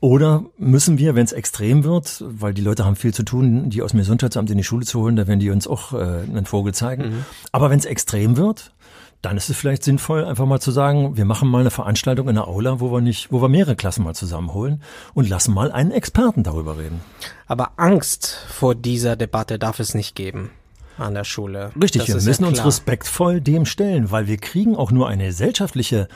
Oder 0.00 0.46
müssen 0.58 0.98
wir, 0.98 1.14
wenn 1.14 1.24
es 1.24 1.30
extrem 1.30 1.84
wird, 1.84 2.24
weil 2.26 2.54
die 2.54 2.62
Leute 2.62 2.84
haben 2.84 2.96
viel 2.96 3.14
zu 3.14 3.22
tun, 3.22 3.70
die 3.70 3.82
aus 3.82 3.92
dem 3.92 4.00
Gesundheitsamt 4.00 4.50
in 4.50 4.58
die 4.58 4.64
Schule 4.64 4.84
zu 4.84 5.00
holen, 5.00 5.14
da 5.14 5.28
werden 5.28 5.38
die 5.38 5.50
uns 5.50 5.68
auch 5.68 5.92
äh, 5.92 5.96
einen 5.96 6.44
Vogel 6.44 6.74
zeigen. 6.74 7.02
Mhm. 7.04 7.24
Aber 7.52 7.70
wenn 7.70 7.78
es 7.78 7.84
extrem 7.84 8.36
wird, 8.36 8.72
dann 9.20 9.36
ist 9.36 9.48
es 9.48 9.56
vielleicht 9.56 9.84
sinnvoll, 9.84 10.24
einfach 10.24 10.46
mal 10.46 10.58
zu 10.58 10.72
sagen, 10.72 11.16
wir 11.16 11.24
machen 11.24 11.48
mal 11.48 11.60
eine 11.60 11.70
Veranstaltung 11.70 12.28
in 12.28 12.34
der 12.34 12.48
Aula, 12.48 12.80
wo 12.80 12.90
wir 12.90 13.00
nicht, 13.00 13.30
wo 13.30 13.40
wir 13.40 13.48
mehrere 13.48 13.76
Klassen 13.76 14.02
mal 14.02 14.16
zusammenholen 14.16 14.82
und 15.14 15.28
lassen 15.28 15.54
mal 15.54 15.70
einen 15.70 15.92
Experten 15.92 16.42
darüber 16.42 16.78
reden. 16.78 17.00
Aber 17.46 17.74
Angst 17.76 18.44
vor 18.48 18.74
dieser 18.74 19.14
Debatte 19.14 19.60
darf 19.60 19.78
es 19.78 19.94
nicht 19.94 20.16
geben 20.16 20.50
an 20.98 21.14
der 21.14 21.24
Schule. 21.24 21.70
Richtig, 21.80 22.06
das 22.06 22.08
wir 22.08 22.30
müssen 22.30 22.42
ja 22.42 22.48
uns 22.48 22.64
respektvoll 22.64 23.40
dem 23.40 23.66
stellen, 23.66 24.10
weil 24.10 24.26
wir 24.26 24.36
kriegen 24.36 24.76
auch 24.76 24.90
nur 24.90 25.08
eine 25.08 25.26
gesellschaftliche 25.26 26.08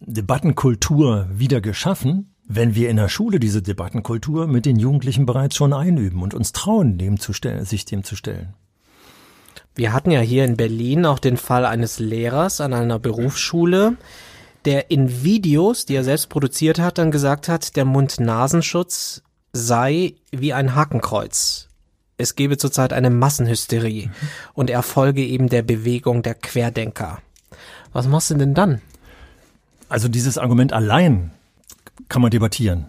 Debattenkultur 0.00 1.28
wieder 1.32 1.60
geschaffen, 1.60 2.34
wenn 2.46 2.74
wir 2.74 2.90
in 2.90 2.96
der 2.96 3.08
Schule 3.08 3.38
diese 3.38 3.62
Debattenkultur 3.62 4.46
mit 4.46 4.66
den 4.66 4.78
Jugendlichen 4.78 5.26
bereits 5.26 5.56
schon 5.56 5.72
einüben 5.72 6.22
und 6.22 6.34
uns 6.34 6.52
trauen, 6.52 6.98
dem 6.98 7.20
zu 7.20 7.32
stellen, 7.32 7.64
sich 7.64 7.84
dem 7.84 8.04
zu 8.04 8.16
stellen. 8.16 8.54
Wir 9.74 9.92
hatten 9.92 10.10
ja 10.10 10.20
hier 10.20 10.44
in 10.44 10.56
Berlin 10.56 11.06
auch 11.06 11.18
den 11.18 11.36
Fall 11.36 11.64
eines 11.64 11.98
Lehrers 11.98 12.60
an 12.60 12.74
einer 12.74 12.98
Berufsschule, 12.98 13.96
der 14.64 14.90
in 14.90 15.22
Videos, 15.24 15.86
die 15.86 15.94
er 15.94 16.04
selbst 16.04 16.28
produziert 16.28 16.78
hat, 16.78 16.98
dann 16.98 17.10
gesagt 17.10 17.48
hat, 17.48 17.74
der 17.76 17.84
Mund-Nasenschutz 17.84 19.22
sei 19.52 20.14
wie 20.30 20.52
ein 20.52 20.74
Hakenkreuz 20.74 21.68
es 22.22 22.34
gebe 22.36 22.56
zurzeit 22.56 22.92
eine 22.92 23.10
Massenhysterie 23.10 24.06
mhm. 24.06 24.12
und 24.54 24.70
er 24.70 24.82
folge 24.82 25.24
eben 25.24 25.48
der 25.48 25.62
Bewegung 25.62 26.22
der 26.22 26.34
Querdenker. 26.34 27.18
Was 27.92 28.06
machst 28.06 28.30
du 28.30 28.34
denn 28.34 28.54
dann? 28.54 28.80
Also 29.88 30.08
dieses 30.08 30.38
Argument 30.38 30.72
allein 30.72 31.32
kann 32.08 32.22
man 32.22 32.30
debattieren. 32.30 32.86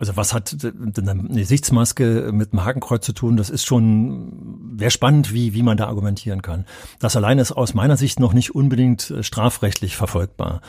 Also 0.00 0.16
was 0.16 0.32
hat 0.32 0.56
eine 0.62 1.44
Sichtsmaske 1.44 2.30
mit 2.32 2.54
einem 2.54 2.64
Hakenkreuz 2.64 3.04
zu 3.04 3.12
tun? 3.12 3.36
Das 3.36 3.50
ist 3.50 3.66
schon, 3.66 4.32
wäre 4.72 4.90
spannend, 4.90 5.34
wie, 5.34 5.52
wie 5.52 5.62
man 5.62 5.76
da 5.76 5.88
argumentieren 5.88 6.40
kann. 6.40 6.64
Das 7.00 7.16
allein 7.16 7.38
ist 7.38 7.52
aus 7.52 7.74
meiner 7.74 7.98
Sicht 7.98 8.18
noch 8.18 8.32
nicht 8.32 8.54
unbedingt 8.54 9.10
äh, 9.10 9.22
strafrechtlich 9.22 9.96
verfolgbar. 9.96 10.62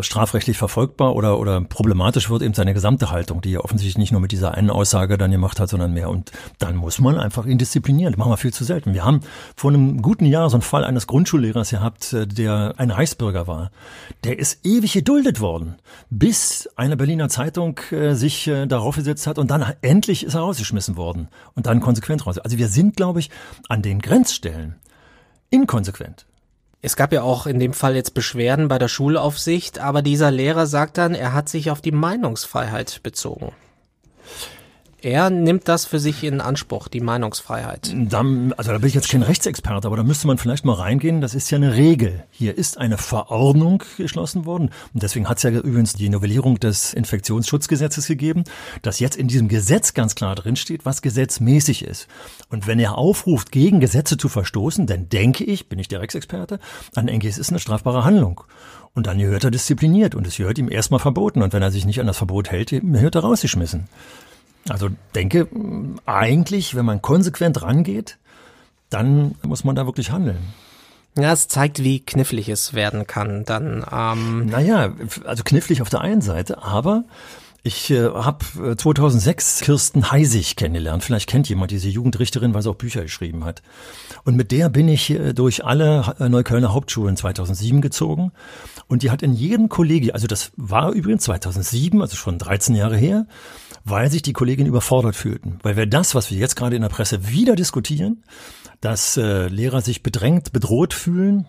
Strafrechtlich 0.00 0.58
verfolgbar 0.58 1.14
oder, 1.14 1.38
oder 1.38 1.60
problematisch 1.60 2.28
wird 2.28 2.42
eben 2.42 2.52
seine 2.52 2.74
gesamte 2.74 3.10
Haltung, 3.10 3.40
die 3.40 3.54
er 3.54 3.64
offensichtlich 3.64 3.96
nicht 3.96 4.10
nur 4.10 4.20
mit 4.20 4.32
dieser 4.32 4.52
einen 4.52 4.68
Aussage 4.68 5.16
dann 5.16 5.30
gemacht 5.30 5.60
hat, 5.60 5.68
sondern 5.70 5.94
mehr. 5.94 6.10
Und 6.10 6.32
dann 6.58 6.76
muss 6.76 6.98
man 6.98 7.16
einfach 7.16 7.46
ihn 7.46 7.58
disziplinieren. 7.58 8.12
Das 8.12 8.18
machen 8.18 8.32
wir 8.32 8.36
viel 8.36 8.52
zu 8.52 8.64
selten. 8.64 8.92
Wir 8.92 9.04
haben 9.04 9.20
vor 9.56 9.70
einem 9.70 10.02
guten 10.02 10.26
Jahr 10.26 10.50
so 10.50 10.56
einen 10.56 10.62
Fall 10.62 10.84
eines 10.84 11.06
Grundschullehrers 11.06 11.70
gehabt, 11.70 12.12
äh, 12.12 12.26
der 12.26 12.74
ein 12.76 12.90
Reichsbürger 12.90 13.46
war. 13.46 13.70
Der 14.24 14.38
ist 14.38 14.66
ewig 14.66 14.92
geduldet 14.92 15.40
worden, 15.40 15.76
bis 16.10 16.68
eine 16.76 16.98
Berliner 16.98 17.30
Zeitung 17.30 17.80
äh, 17.90 18.14
sich 18.14 18.48
äh, 18.74 18.78
darauf 18.78 18.96
gesetzt 18.96 19.26
hat 19.26 19.38
und 19.38 19.50
dann 19.50 19.74
endlich 19.82 20.24
ist 20.24 20.34
er 20.34 20.40
rausgeschmissen 20.40 20.96
worden 20.96 21.28
und 21.54 21.66
dann 21.66 21.80
konsequent 21.80 22.26
raus. 22.26 22.38
Also 22.38 22.58
wir 22.58 22.68
sind, 22.68 22.96
glaube 22.96 23.20
ich, 23.20 23.30
an 23.68 23.82
den 23.82 24.00
Grenzstellen 24.00 24.76
inkonsequent. 25.50 26.26
Es 26.82 26.96
gab 26.96 27.12
ja 27.12 27.22
auch 27.22 27.46
in 27.46 27.60
dem 27.60 27.72
Fall 27.72 27.94
jetzt 27.96 28.12
Beschwerden 28.12 28.68
bei 28.68 28.78
der 28.78 28.88
Schulaufsicht, 28.88 29.78
aber 29.78 30.02
dieser 30.02 30.30
Lehrer 30.30 30.66
sagt 30.66 30.98
dann, 30.98 31.14
er 31.14 31.32
hat 31.32 31.48
sich 31.48 31.70
auf 31.70 31.80
die 31.80 31.92
Meinungsfreiheit 31.92 33.02
bezogen. 33.02 33.52
Er 35.04 35.28
nimmt 35.28 35.68
das 35.68 35.84
für 35.84 36.00
sich 36.00 36.24
in 36.24 36.40
Anspruch, 36.40 36.88
die 36.88 37.00
Meinungsfreiheit. 37.00 37.94
Dann, 37.94 38.54
also 38.54 38.72
da 38.72 38.78
bin 38.78 38.88
ich 38.88 38.94
jetzt 38.94 39.10
kein 39.10 39.22
Rechtsexperte, 39.22 39.86
aber 39.86 39.98
da 39.98 40.02
müsste 40.02 40.26
man 40.26 40.38
vielleicht 40.38 40.64
mal 40.64 40.72
reingehen. 40.72 41.20
Das 41.20 41.34
ist 41.34 41.50
ja 41.50 41.56
eine 41.56 41.74
Regel. 41.74 42.24
Hier 42.30 42.56
ist 42.56 42.78
eine 42.78 42.96
Verordnung 42.96 43.82
geschlossen 43.98 44.46
worden. 44.46 44.70
Und 44.94 45.02
deswegen 45.02 45.28
hat 45.28 45.36
es 45.36 45.42
ja 45.42 45.50
übrigens 45.50 45.92
die 45.92 46.08
Novellierung 46.08 46.58
des 46.58 46.94
Infektionsschutzgesetzes 46.94 48.06
gegeben, 48.06 48.44
dass 48.80 48.98
jetzt 48.98 49.16
in 49.16 49.28
diesem 49.28 49.48
Gesetz 49.48 49.92
ganz 49.92 50.14
klar 50.14 50.34
drinsteht, 50.36 50.86
was 50.86 51.02
gesetzmäßig 51.02 51.84
ist. 51.84 52.08
Und 52.48 52.66
wenn 52.66 52.78
er 52.78 52.96
aufruft, 52.96 53.52
gegen 53.52 53.80
Gesetze 53.80 54.16
zu 54.16 54.30
verstoßen, 54.30 54.86
dann 54.86 55.10
denke 55.10 55.44
ich, 55.44 55.68
bin 55.68 55.78
ich 55.78 55.88
der 55.88 56.00
Rechtsexperte, 56.00 56.60
dann 56.94 57.08
denke 57.08 57.28
ich, 57.28 57.34
es 57.34 57.38
ist 57.38 57.50
eine 57.50 57.58
strafbare 57.58 58.06
Handlung. 58.06 58.40
Und 58.94 59.06
dann 59.06 59.18
gehört 59.18 59.44
er 59.44 59.50
diszipliniert 59.50 60.14
und 60.14 60.26
es 60.26 60.36
gehört 60.36 60.56
ihm 60.56 60.70
erstmal 60.70 61.00
verboten. 61.00 61.42
Und 61.42 61.52
wenn 61.52 61.62
er 61.62 61.72
sich 61.72 61.84
nicht 61.84 62.00
an 62.00 62.06
das 62.06 62.16
Verbot 62.16 62.50
hält, 62.50 62.72
wird 62.72 63.14
er 63.14 63.20
rausgeschmissen. 63.20 63.88
Also 64.68 64.88
denke, 65.14 65.48
eigentlich, 66.06 66.74
wenn 66.74 66.84
man 66.84 67.02
konsequent 67.02 67.62
rangeht, 67.62 68.18
dann 68.90 69.34
muss 69.42 69.64
man 69.64 69.76
da 69.76 69.86
wirklich 69.86 70.10
handeln. 70.10 70.38
Ja, 71.16 71.32
es 71.32 71.48
zeigt, 71.48 71.82
wie 71.82 72.00
knifflig 72.00 72.48
es 72.48 72.74
werden 72.74 73.06
kann. 73.06 73.44
Dann, 73.44 73.84
ähm 73.92 74.46
naja, 74.46 74.92
also 75.24 75.44
knifflig 75.44 75.80
auf 75.82 75.88
der 75.88 76.00
einen 76.00 76.22
Seite, 76.22 76.62
aber 76.62 77.04
ich 77.66 77.90
äh, 77.90 78.10
habe 78.10 78.72
äh, 78.72 78.76
2006 78.76 79.62
Kirsten 79.62 80.10
Heisig 80.10 80.54
kennengelernt. 80.54 81.02
Vielleicht 81.02 81.30
kennt 81.30 81.48
jemand 81.48 81.70
diese 81.70 81.88
Jugendrichterin, 81.88 82.52
weil 82.52 82.60
sie 82.60 82.68
auch 82.68 82.74
Bücher 82.74 83.02
geschrieben 83.02 83.44
hat. 83.44 83.62
Und 84.24 84.36
mit 84.36 84.52
der 84.52 84.68
bin 84.68 84.86
ich 84.86 85.08
äh, 85.10 85.32
durch 85.32 85.64
alle 85.64 86.14
äh, 86.20 86.28
Neuköllner 86.28 86.74
Hauptschulen 86.74 87.16
2007 87.16 87.80
gezogen. 87.80 88.32
Und 88.86 89.02
die 89.02 89.10
hat 89.10 89.22
in 89.22 89.32
jedem 89.32 89.70
Kollegium, 89.70 90.12
also 90.12 90.26
das 90.26 90.52
war 90.56 90.92
übrigens 90.92 91.24
2007, 91.24 92.02
also 92.02 92.16
schon 92.16 92.36
13 92.36 92.74
Jahre 92.74 92.98
her, 92.98 93.26
weil 93.82 94.10
sich 94.10 94.20
die 94.20 94.34
Kolleginnen 94.34 94.68
überfordert 94.68 95.16
fühlten. 95.16 95.58
Weil 95.62 95.78
wir 95.78 95.86
das, 95.86 96.14
was 96.14 96.30
wir 96.30 96.36
jetzt 96.36 96.56
gerade 96.56 96.76
in 96.76 96.82
der 96.82 96.90
Presse 96.90 97.30
wieder 97.30 97.56
diskutieren, 97.56 98.24
dass 98.82 99.16
äh, 99.16 99.48
Lehrer 99.48 99.80
sich 99.80 100.02
bedrängt, 100.02 100.52
bedroht 100.52 100.92
fühlen, 100.92 101.46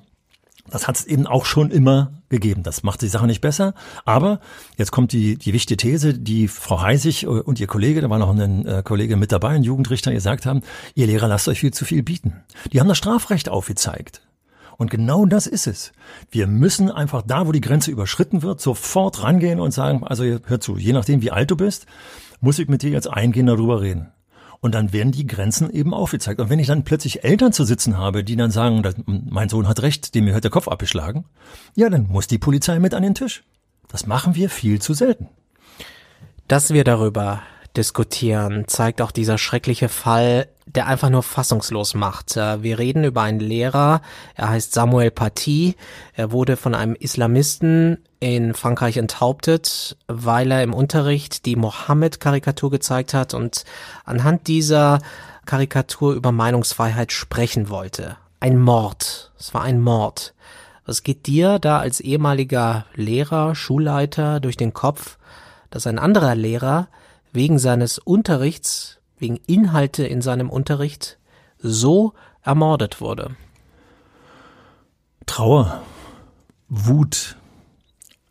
das 0.70 0.88
hat 0.88 0.98
es 0.98 1.06
eben 1.06 1.28
auch 1.28 1.46
schon 1.46 1.70
immer 1.70 2.12
gegeben. 2.30 2.64
Das 2.64 2.84
macht 2.84 3.02
die 3.02 3.08
Sache 3.08 3.28
nicht 3.28 3.42
besser. 3.42 3.74
Aber 4.04 4.40
jetzt 4.78 4.92
kommt 4.92 5.12
die, 5.12 5.38
die 5.38 5.54
wichtige 5.54 5.78
These, 5.78 6.18
die 6.18 6.48
Frau 6.48 6.82
Heisig 6.82 7.28
und 7.28 7.60
ihr 7.60 7.68
Kollege, 7.68 8.02
da 8.02 8.10
war 8.10 8.18
noch 8.18 8.36
ein 8.36 8.66
äh, 8.66 8.82
Kollege 8.84 9.16
mit 9.16 9.32
dabei, 9.32 9.50
ein 9.50 9.64
Jugendrichter, 9.64 10.12
gesagt 10.12 10.46
haben, 10.46 10.62
ihr 10.96 11.08
Lehrer 11.08 11.28
lasst 11.28 11.48
euch 11.48 11.60
viel 11.60 11.74
zu 11.74 11.86
viel 11.86 12.04
bieten. 12.04 12.44
Die 12.74 12.80
haben 12.80 12.88
das 12.88 12.98
Strafrecht 12.98 13.50
aufgezeigt. 13.50 14.22
Und 14.78 14.90
genau 14.90 15.26
das 15.26 15.48
ist 15.48 15.68
es. 15.68 15.94
Wir 16.30 16.48
müssen 16.48 16.92
einfach 16.92 17.22
da, 17.22 17.48
wo 17.48 17.52
die 17.52 17.62
Grenze 17.62 17.92
überschritten 17.92 18.42
wird, 18.42 18.60
sofort 18.60 19.24
rangehen 19.24 19.60
und 19.60 19.72
sagen, 19.72 20.04
also 20.04 20.24
hör 20.24 20.60
zu, 20.60 20.78
je 20.78 20.94
nachdem 20.94 21.22
wie 21.22 21.32
alt 21.32 21.50
du 21.52 21.56
bist, 21.56 21.86
muss 22.42 22.60
ich 22.60 22.68
mit 22.68 22.82
dir 22.82 22.90
jetzt 22.90 23.08
eingehen 23.10 23.46
darüber 23.46 23.82
reden. 23.82 24.12
Und 24.66 24.74
dann 24.74 24.94
werden 24.94 25.12
die 25.12 25.28
Grenzen 25.28 25.70
eben 25.70 25.94
aufgezeigt. 25.94 26.42
Und 26.42 26.50
wenn 26.50 26.58
ich 26.58 26.66
dann 26.66 26.84
plötzlich 26.84 27.24
Eltern 27.24 27.54
zu 27.54 27.66
sitzen 27.66 28.00
habe, 28.00 28.24
die 28.24 28.36
dann 28.36 28.50
sagen, 28.50 28.82
mein 29.06 29.48
Sohn 29.48 29.68
hat 29.68 29.84
recht, 29.84 30.16
dem 30.16 30.26
mir 30.26 30.34
hört 30.34 30.44
der 30.44 30.50
Kopf 30.50 30.68
abgeschlagen, 30.68 31.26
ja, 31.76 31.88
dann 31.88 32.08
muss 32.08 32.26
die 32.26 32.40
Polizei 32.40 32.80
mit 32.80 32.96
an 32.96 33.04
den 33.04 33.14
Tisch. 33.14 33.44
Das 33.90 34.08
machen 34.08 34.34
wir 34.34 34.50
viel 34.50 34.82
zu 34.82 34.96
selten. 34.96 35.30
Dass 36.48 36.74
wir 36.74 36.84
darüber 36.84 37.44
diskutieren, 37.78 38.64
zeigt 38.66 39.04
auch 39.04 39.12
dieser 39.12 39.38
schreckliche 39.38 39.88
Fall, 39.88 40.48
der 40.76 40.88
einfach 40.88 41.10
nur 41.10 41.24
fassungslos 41.24 41.94
macht. 41.94 42.38
Äh, 42.38 42.62
wir 42.62 42.80
reden 42.80 43.04
über 43.04 43.22
einen 43.22 43.40
Lehrer, 43.40 44.02
er 44.36 44.50
heißt 44.50 44.74
Samuel 44.74 45.12
Paty, 45.12 45.76
er 46.14 46.32
wurde 46.32 46.58
von 46.58 46.76
einem 46.76 46.96
Islamisten 46.96 48.04
in 48.20 48.54
Frankreich 48.54 48.98
enthauptet, 48.98 49.98
weil 50.08 50.52
er 50.52 50.64
im 50.64 50.74
Unterricht 50.74 51.46
die 51.46 51.56
Mohammed-Karikatur 51.56 52.72
gezeigt 52.72 53.14
hat 53.14 53.34
und 53.34 53.66
anhand 54.04 54.48
dieser 54.48 55.00
Karikatur 55.46 56.14
über 56.14 56.32
Meinungsfreiheit 56.32 57.12
sprechen 57.12 57.70
wollte. 57.70 58.18
Ein 58.40 58.60
Mord. 58.60 59.32
Es 59.40 59.54
war 59.54 59.62
ein 59.62 59.82
Mord. 59.82 60.34
Was 60.86 61.04
geht 61.04 61.26
dir 61.26 61.60
da 61.60 61.80
als 61.80 62.00
ehemaliger 62.00 62.86
Lehrer, 62.94 63.56
Schulleiter 63.56 64.40
durch 64.40 64.58
den 64.58 64.74
Kopf, 64.74 65.18
dass 65.72 65.88
ein 65.88 66.00
anderer 66.00 66.36
Lehrer 66.36 66.88
wegen 67.32 67.60
seines 67.60 67.98
Unterrichts, 68.00 68.95
wegen 69.18 69.38
Inhalte 69.48 70.06
in 70.06 70.22
seinem 70.22 70.50
Unterricht 70.50 71.20
so 71.60 72.14
ermordet 72.42 73.02
wurde. 73.02 73.36
Trauer, 75.26 75.82
Wut, 76.70 77.38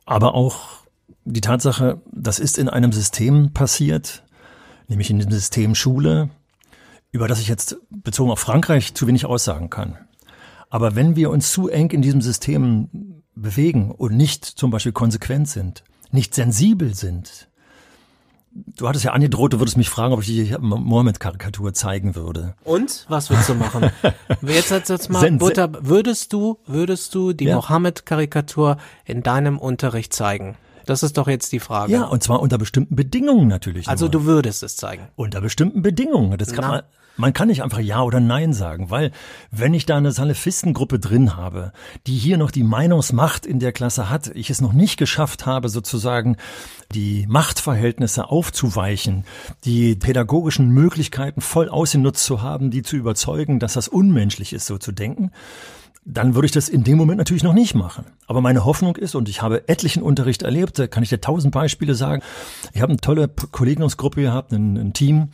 aber 0.05 0.35
auch 0.35 0.85
die 1.25 1.41
Tatsache, 1.41 2.01
das 2.13 2.39
ist 2.39 2.59
in 2.59 2.69
einem 2.69 2.93
System 2.93 3.53
passiert, 3.53 4.25
nämlich 4.89 5.11
in 5.11 5.19
dem 5.19 5.31
System 5.31 5.75
Schule, 5.75 6.29
über 7.11 7.29
das 7.29 7.41
ich 7.41 7.49
jetzt 7.49 7.77
bezogen 7.91 8.31
auf 8.31 8.41
Frankreich 8.41 8.95
zu 8.95 9.07
wenig 9.07 9.25
aussagen 9.27 9.71
kann. 9.71 9.99
Aber 10.69 10.95
wenn 10.97 11.17
wir 11.17 11.31
uns 11.31 11.53
zu 11.53 11.69
eng 11.69 11.91
in 11.91 12.03
diesem 12.03 12.21
System 12.21 13.23
bewegen 13.35 13.91
und 13.91 14.17
nicht 14.17 14.45
zum 14.45 14.71
Beispiel 14.71 14.93
konsequent 14.93 15.49
sind, 15.49 15.85
nicht 16.11 16.35
sensibel 16.35 16.95
sind, 16.95 17.49
Du 18.55 18.89
hattest 18.89 19.05
ja 19.05 19.13
angedroht, 19.13 19.53
du 19.53 19.59
würdest 19.59 19.77
mich 19.77 19.91
fragen, 19.91 20.15
ob 20.15 20.21
ich 20.21 20.29
die 20.29 20.57
Mohammed-Karikatur 20.61 21.75
zeigen 21.75 22.15
würde. 22.15 22.55
Und? 22.63 23.05
Was 23.09 23.29
würdest 23.29 23.49
du 23.49 23.55
machen? 23.55 23.91
jetzt, 24.43 24.71
jetzt, 24.71 24.91
jetzt 24.91 25.11
mal 25.11 25.21
Sen 25.21 25.39
Butter, 25.39 25.71
würdest 25.81 26.33
du, 26.33 26.59
würdest 26.67 27.15
du 27.15 27.33
die 27.33 27.47
ja. 27.47 27.57
Mohammed-Karikatur 27.57 28.77
in 29.05 29.25
deinem 29.25 29.59
Unterricht 29.59 30.13
zeigen? 30.13 30.57
Das 30.87 31.03
ist 31.03 31.17
doch 31.17 31.27
jetzt 31.27 31.51
die 31.53 31.61
Frage. 31.61 31.93
Ja, 31.93 32.05
und 32.05 32.23
zwar 32.23 32.41
unter 32.41 32.59
bestimmten 32.59 32.95
Bedingungen 32.95 33.49
natürlich. 33.49 33.89
Also 33.89 34.05
nur. 34.05 34.13
du 34.13 34.25
würdest 34.25 34.63
es 34.63 34.77
zeigen. 34.77 35.09
Unter 35.17 35.41
bestimmten 35.41 35.83
Bedingungen. 35.83 36.39
Das 36.39 36.53
kann 36.53 36.65
Na. 36.65 36.69
man, 36.69 36.83
man 37.17 37.33
kann 37.33 37.49
nicht 37.49 37.63
einfach 37.63 37.81
Ja 37.81 38.03
oder 38.03 38.21
Nein 38.21 38.53
sagen, 38.53 38.91
weil 38.91 39.13
wenn 39.51 39.75
ich 39.75 39.87
da 39.87 39.97
eine 39.97 40.13
Salafistengruppe 40.13 40.99
drin 40.99 41.37
habe, 41.37 41.73
die 42.07 42.17
hier 42.17 42.39
noch 42.39 42.51
die 42.51 42.65
Meinungsmacht 42.65 43.47
in 43.47 43.61
der 43.61 43.73
Klasse 43.73 44.11
hat, 44.11 44.31
ich 44.35 44.51
es 44.51 44.61
noch 44.61 44.73
nicht 44.73 44.97
geschafft 44.97 45.47
habe, 45.47 45.69
sozusagen 45.69 46.37
die 46.93 47.27
Machtverhältnisse 47.29 48.29
aufzuweichen, 48.29 49.25
die 49.65 49.95
pädagogischen 49.95 50.71
Möglichkeiten 50.71 51.41
voll 51.41 51.69
ausgenutzt 51.69 52.25
zu 52.25 52.43
haben, 52.43 52.71
die 52.71 52.83
zu 52.83 52.97
überzeugen, 52.97 53.59
dass 53.59 53.75
das 53.75 53.89
unmenschlich 53.89 54.53
ist, 54.53 54.67
so 54.67 54.79
zu 54.79 54.93
denken, 54.93 55.31
dann 56.05 56.35
würde 56.35 56.47
ich 56.47 56.53
das 56.53 56.69
in 56.69 56.85
dem 56.85 56.99
Moment 56.99 57.19
natürlich 57.19 57.43
noch 57.43 57.55
nicht 57.55 57.75
machen. 57.75 58.05
Aber 58.27 58.41
meine 58.41 58.65
Hoffnung 58.65 58.97
ist, 58.97 59.15
und 59.15 59.29
ich 59.29 59.41
habe 59.43 59.69
etlichen 59.69 60.03
Unterricht 60.03 60.43
erlebt, 60.43 60.79
da 60.79 60.87
kann 60.87 61.03
ich 61.03 61.09
dir 61.09 61.21
tausend 61.21 61.55
Beispiele 61.55 61.95
sagen. 61.95 62.23
Ich 62.73 62.83
habe 62.83 62.91
eine 62.91 63.01
tolle 63.01 63.29
Kollegiumsgruppe 63.29 64.23
gehabt, 64.23 64.53
ein, 64.53 64.77
ein 64.77 64.93
Team, 64.93 65.29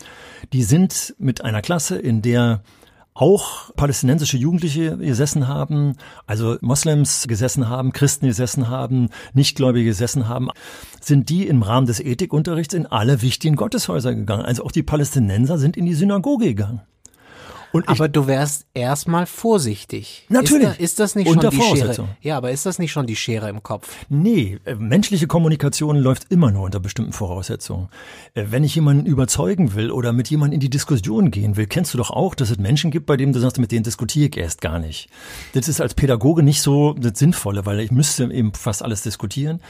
die 0.52 0.62
sind 0.62 1.14
mit 1.18 1.42
einer 1.44 1.62
Klasse, 1.62 1.98
in 1.98 2.22
der 2.22 2.62
auch 3.12 3.74
palästinensische 3.74 4.38
Jugendliche 4.38 4.96
gesessen 4.96 5.48
haben, 5.48 5.96
also 6.26 6.56
Moslems 6.60 7.26
gesessen 7.26 7.68
haben, 7.68 7.92
Christen 7.92 8.26
gesessen 8.26 8.68
haben, 8.68 9.10
Nichtgläubige 9.34 9.86
gesessen 9.86 10.28
haben, 10.28 10.48
sind 11.00 11.28
die 11.28 11.46
im 11.46 11.62
Rahmen 11.62 11.86
des 11.86 12.00
Ethikunterrichts 12.00 12.72
in 12.72 12.86
alle 12.86 13.20
wichtigen 13.20 13.56
Gotteshäuser 13.56 14.14
gegangen. 14.14 14.44
Also 14.44 14.64
auch 14.64 14.72
die 14.72 14.84
Palästinenser 14.84 15.58
sind 15.58 15.76
in 15.76 15.86
die 15.86 15.94
Synagoge 15.94 16.46
gegangen. 16.46 16.80
Und 17.72 17.88
aber 17.88 18.08
du 18.08 18.26
wärst 18.26 18.66
erstmal 18.74 19.26
vorsichtig. 19.26 20.26
Natürlich. 20.28 20.68
Ist, 20.68 20.78
da, 20.78 20.84
ist 20.84 21.00
das 21.00 21.14
nicht 21.14 21.28
Unter 21.28 21.52
schon 21.52 21.74
die 21.74 21.80
Schere? 21.80 22.08
Ja, 22.20 22.36
aber 22.36 22.50
ist 22.50 22.66
das 22.66 22.78
nicht 22.78 22.92
schon 22.92 23.06
die 23.06 23.16
Schere 23.16 23.48
im 23.48 23.62
Kopf? 23.62 23.94
Nee, 24.08 24.58
äh, 24.64 24.74
menschliche 24.74 25.26
Kommunikation 25.26 25.96
läuft 25.96 26.30
immer 26.30 26.50
nur 26.50 26.64
unter 26.64 26.80
bestimmten 26.80 27.12
Voraussetzungen. 27.12 27.88
Äh, 28.34 28.46
wenn 28.50 28.64
ich 28.64 28.74
jemanden 28.74 29.06
überzeugen 29.06 29.74
will 29.74 29.90
oder 29.90 30.12
mit 30.12 30.28
jemandem 30.30 30.54
in 30.54 30.60
die 30.60 30.70
Diskussion 30.70 31.30
gehen 31.30 31.56
will, 31.56 31.66
kennst 31.66 31.94
du 31.94 31.98
doch 31.98 32.10
auch, 32.10 32.34
dass 32.34 32.50
es 32.50 32.58
Menschen 32.58 32.90
gibt, 32.90 33.06
bei 33.06 33.16
denen 33.16 33.32
du 33.32 33.38
sagst, 33.38 33.58
mit 33.58 33.72
denen 33.72 33.84
diskutiere 33.84 34.28
ich 34.28 34.36
erst 34.36 34.60
gar 34.60 34.78
nicht. 34.78 35.08
Das 35.52 35.68
ist 35.68 35.80
als 35.80 35.94
Pädagoge 35.94 36.42
nicht 36.42 36.62
so 36.62 36.94
das 36.94 37.18
Sinnvolle, 37.18 37.66
weil 37.66 37.80
ich 37.80 37.90
müsste 37.90 38.24
eben 38.24 38.52
fast 38.54 38.82
alles 38.82 39.02
diskutieren. 39.02 39.60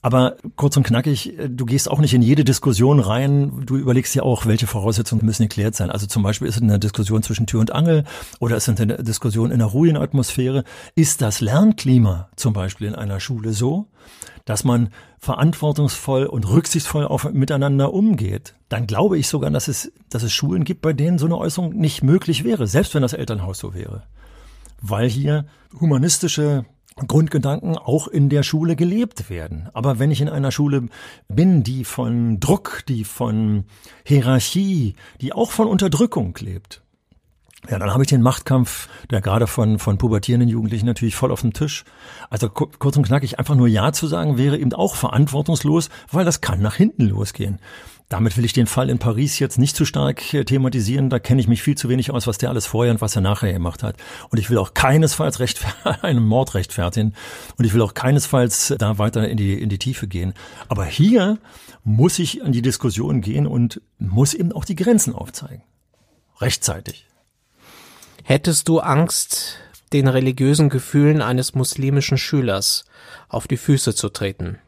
Aber 0.00 0.36
kurz 0.54 0.76
und 0.76 0.84
knackig, 0.84 1.34
du 1.48 1.64
gehst 1.64 1.90
auch 1.90 1.98
nicht 1.98 2.14
in 2.14 2.22
jede 2.22 2.44
Diskussion 2.44 3.00
rein. 3.00 3.64
Du 3.66 3.76
überlegst 3.76 4.14
ja 4.14 4.22
auch, 4.22 4.46
welche 4.46 4.68
Voraussetzungen 4.68 5.26
müssen 5.26 5.42
geklärt 5.42 5.74
sein. 5.74 5.90
Also 5.90 6.06
zum 6.06 6.22
Beispiel 6.22 6.46
ist 6.46 6.56
es 6.56 6.62
eine 6.62 6.78
Diskussion 6.78 7.24
zwischen 7.24 7.46
Tür 7.46 7.60
und 7.60 7.72
Angel 7.72 8.04
oder 8.38 8.56
ist 8.56 8.68
es 8.68 8.80
eine 8.80 9.02
Diskussion 9.02 9.50
in 9.50 9.54
einer 9.54 9.64
ruhigen 9.64 9.96
Atmosphäre. 9.96 10.62
Ist 10.94 11.20
das 11.20 11.40
Lernklima 11.40 12.28
zum 12.36 12.52
Beispiel 12.52 12.86
in 12.86 12.94
einer 12.94 13.18
Schule 13.18 13.52
so, 13.52 13.88
dass 14.44 14.62
man 14.62 14.90
verantwortungsvoll 15.18 16.26
und 16.26 16.48
rücksichtsvoll 16.48 17.04
auf, 17.04 17.30
miteinander 17.32 17.92
umgeht, 17.92 18.54
dann 18.68 18.86
glaube 18.86 19.18
ich 19.18 19.26
sogar, 19.26 19.50
dass 19.50 19.66
es, 19.66 19.92
dass 20.10 20.22
es 20.22 20.32
Schulen 20.32 20.62
gibt, 20.62 20.80
bei 20.80 20.92
denen 20.92 21.18
so 21.18 21.26
eine 21.26 21.36
Äußerung 21.36 21.74
nicht 21.74 22.04
möglich 22.04 22.44
wäre, 22.44 22.68
selbst 22.68 22.94
wenn 22.94 23.02
das 23.02 23.14
Elternhaus 23.14 23.58
so 23.58 23.74
wäre. 23.74 24.04
Weil 24.80 25.08
hier 25.08 25.46
humanistische 25.80 26.64
Grundgedanken 27.06 27.76
auch 27.76 28.08
in 28.08 28.28
der 28.28 28.42
Schule 28.42 28.76
gelebt 28.76 29.30
werden. 29.30 29.68
Aber 29.72 29.98
wenn 29.98 30.10
ich 30.10 30.20
in 30.20 30.28
einer 30.28 30.50
Schule 30.50 30.88
bin, 31.28 31.62
die 31.62 31.84
von 31.84 32.40
Druck, 32.40 32.82
die 32.88 33.04
von 33.04 33.64
Hierarchie, 34.04 34.94
die 35.20 35.32
auch 35.32 35.50
von 35.50 35.68
Unterdrückung 35.68 36.36
lebt, 36.40 36.82
ja, 37.68 37.78
dann 37.78 37.92
habe 37.92 38.04
ich 38.04 38.08
den 38.08 38.22
Machtkampf, 38.22 38.88
der 39.10 39.20
gerade 39.20 39.46
von, 39.46 39.78
von 39.78 39.98
pubertierenden 39.98 40.48
Jugendlichen 40.48 40.86
natürlich 40.86 41.16
voll 41.16 41.32
auf 41.32 41.40
dem 41.40 41.52
Tisch. 41.52 41.84
Also 42.30 42.48
kurz 42.48 42.96
und 42.96 43.06
knackig, 43.06 43.38
einfach 43.38 43.56
nur 43.56 43.66
Ja 43.66 43.92
zu 43.92 44.06
sagen, 44.06 44.38
wäre 44.38 44.58
eben 44.58 44.72
auch 44.72 44.94
verantwortungslos, 44.94 45.90
weil 46.10 46.24
das 46.24 46.40
kann 46.40 46.62
nach 46.62 46.76
hinten 46.76 47.06
losgehen. 47.06 47.58
Damit 48.08 48.38
will 48.38 48.44
ich 48.46 48.54
den 48.54 48.66
Fall 48.66 48.88
in 48.88 48.98
Paris 48.98 49.38
jetzt 49.38 49.58
nicht 49.58 49.76
zu 49.76 49.84
stark 49.84 50.32
äh, 50.32 50.44
thematisieren. 50.44 51.10
Da 51.10 51.18
kenne 51.18 51.42
ich 51.42 51.48
mich 51.48 51.62
viel 51.62 51.76
zu 51.76 51.90
wenig 51.90 52.10
aus, 52.10 52.26
was 52.26 52.38
der 52.38 52.48
alles 52.48 52.66
vorher 52.66 52.92
und 52.92 53.02
was 53.02 53.14
er 53.14 53.20
nachher 53.20 53.52
gemacht 53.52 53.82
hat. 53.82 53.96
Und 54.30 54.38
ich 54.38 54.48
will 54.48 54.56
auch 54.56 54.72
keinesfalls 54.72 55.62
einen 56.02 56.24
Mord 56.24 56.54
rechtfertigen. 56.54 57.14
Und 57.58 57.66
ich 57.66 57.74
will 57.74 57.82
auch 57.82 57.92
keinesfalls 57.92 58.74
da 58.78 58.96
weiter 58.98 59.28
in 59.28 59.36
die, 59.36 59.60
in 59.60 59.68
die 59.68 59.78
Tiefe 59.78 60.08
gehen. 60.08 60.32
Aber 60.68 60.86
hier 60.86 61.38
muss 61.84 62.18
ich 62.18 62.42
an 62.42 62.52
die 62.52 62.62
Diskussion 62.62 63.20
gehen 63.20 63.46
und 63.46 63.82
muss 63.98 64.32
eben 64.32 64.52
auch 64.52 64.64
die 64.64 64.76
Grenzen 64.76 65.14
aufzeigen. 65.14 65.62
Rechtzeitig. 66.40 67.06
Hättest 68.24 68.68
du 68.68 68.80
Angst, 68.80 69.58
den 69.92 70.08
religiösen 70.08 70.70
Gefühlen 70.70 71.20
eines 71.20 71.54
muslimischen 71.54 72.16
Schülers 72.16 72.84
auf 73.28 73.46
die 73.46 73.56
Füße 73.58 73.94
zu 73.94 74.08
treten? 74.08 74.58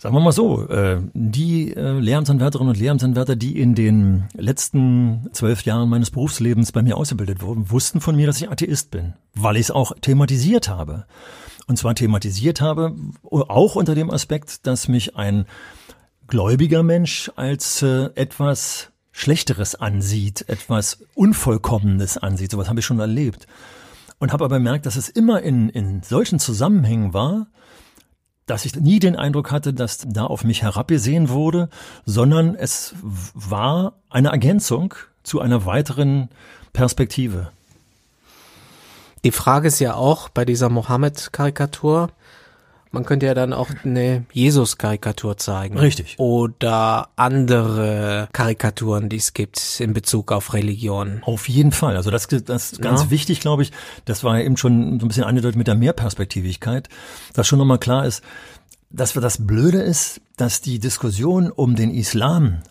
Sagen 0.00 0.14
wir 0.14 0.20
mal 0.20 0.32
so, 0.32 0.66
äh, 0.66 1.02
die 1.12 1.76
äh, 1.76 1.98
Lehramtsanwärterinnen 1.98 2.70
und 2.70 2.80
Lehramtsanwärter, 2.80 3.36
die 3.36 3.60
in 3.60 3.74
den 3.74 4.24
letzten 4.32 5.28
zwölf 5.32 5.60
Jahren 5.66 5.90
meines 5.90 6.10
Berufslebens 6.10 6.72
bei 6.72 6.80
mir 6.80 6.96
ausgebildet 6.96 7.42
wurden, 7.42 7.70
wussten 7.70 8.00
von 8.00 8.16
mir, 8.16 8.26
dass 8.26 8.40
ich 8.40 8.50
Atheist 8.50 8.90
bin, 8.90 9.12
weil 9.34 9.56
ich 9.56 9.64
es 9.64 9.70
auch 9.70 9.92
thematisiert 10.00 10.70
habe. 10.70 11.04
Und 11.66 11.76
zwar 11.76 11.94
thematisiert 11.94 12.62
habe, 12.62 12.96
auch 13.30 13.76
unter 13.76 13.94
dem 13.94 14.10
Aspekt, 14.10 14.66
dass 14.66 14.88
mich 14.88 15.16
ein 15.16 15.44
gläubiger 16.28 16.82
Mensch 16.82 17.30
als 17.36 17.82
äh, 17.82 18.08
etwas 18.14 18.92
Schlechteres 19.12 19.74
ansieht, 19.74 20.48
etwas 20.48 21.04
Unvollkommenes 21.14 22.16
ansieht. 22.16 22.52
Sowas 22.52 22.70
habe 22.70 22.80
ich 22.80 22.86
schon 22.86 23.00
erlebt. 23.00 23.46
Und 24.18 24.32
habe 24.32 24.46
aber 24.46 24.56
bemerkt, 24.56 24.86
dass 24.86 24.96
es 24.96 25.10
immer 25.10 25.42
in, 25.42 25.68
in 25.68 26.02
solchen 26.02 26.38
Zusammenhängen 26.38 27.12
war, 27.12 27.48
dass 28.50 28.64
ich 28.64 28.74
nie 28.74 28.98
den 28.98 29.14
Eindruck 29.14 29.52
hatte, 29.52 29.72
dass 29.72 29.98
da 30.08 30.24
auf 30.24 30.42
mich 30.42 30.62
herabgesehen 30.62 31.28
wurde, 31.28 31.68
sondern 32.04 32.56
es 32.56 32.94
war 33.00 33.92
eine 34.08 34.30
Ergänzung 34.30 34.94
zu 35.22 35.40
einer 35.40 35.66
weiteren 35.66 36.28
Perspektive. 36.72 37.52
Die 39.22 39.30
Frage 39.30 39.68
ist 39.68 39.78
ja 39.78 39.94
auch 39.94 40.28
bei 40.30 40.44
dieser 40.44 40.68
Mohammed-Karikatur, 40.68 42.10
man 42.92 43.04
könnte 43.04 43.26
ja 43.26 43.34
dann 43.34 43.52
auch 43.52 43.68
eine 43.84 44.24
Jesus-Karikatur 44.32 45.36
zeigen. 45.36 45.78
Richtig. 45.78 46.16
Oder 46.18 47.08
andere 47.16 48.28
Karikaturen, 48.32 49.08
die 49.08 49.16
es 49.16 49.32
gibt 49.32 49.80
in 49.80 49.92
Bezug 49.92 50.32
auf 50.32 50.54
Religion. 50.54 51.22
Auf 51.22 51.48
jeden 51.48 51.72
Fall. 51.72 51.96
Also 51.96 52.10
das, 52.10 52.26
das 52.26 52.72
ist 52.72 52.82
ganz 52.82 53.04
ja. 53.04 53.10
wichtig, 53.10 53.40
glaube 53.40 53.62
ich. 53.62 53.72
Das 54.06 54.24
war 54.24 54.38
ja 54.38 54.44
eben 54.44 54.56
schon 54.56 54.98
so 54.98 55.06
ein 55.06 55.08
bisschen 55.08 55.24
angedeutet 55.24 55.56
mit 55.56 55.68
der 55.68 55.76
Mehrperspektivigkeit, 55.76 56.88
dass 57.32 57.46
schon 57.46 57.58
nochmal 57.58 57.78
klar 57.78 58.06
ist, 58.06 58.22
dass 58.90 59.12
das 59.12 59.46
Blöde 59.46 59.80
ist, 59.80 60.20
dass 60.36 60.60
die 60.60 60.80
Diskussion 60.80 61.50
um 61.50 61.76
den 61.76 61.94
Islam 61.94 62.62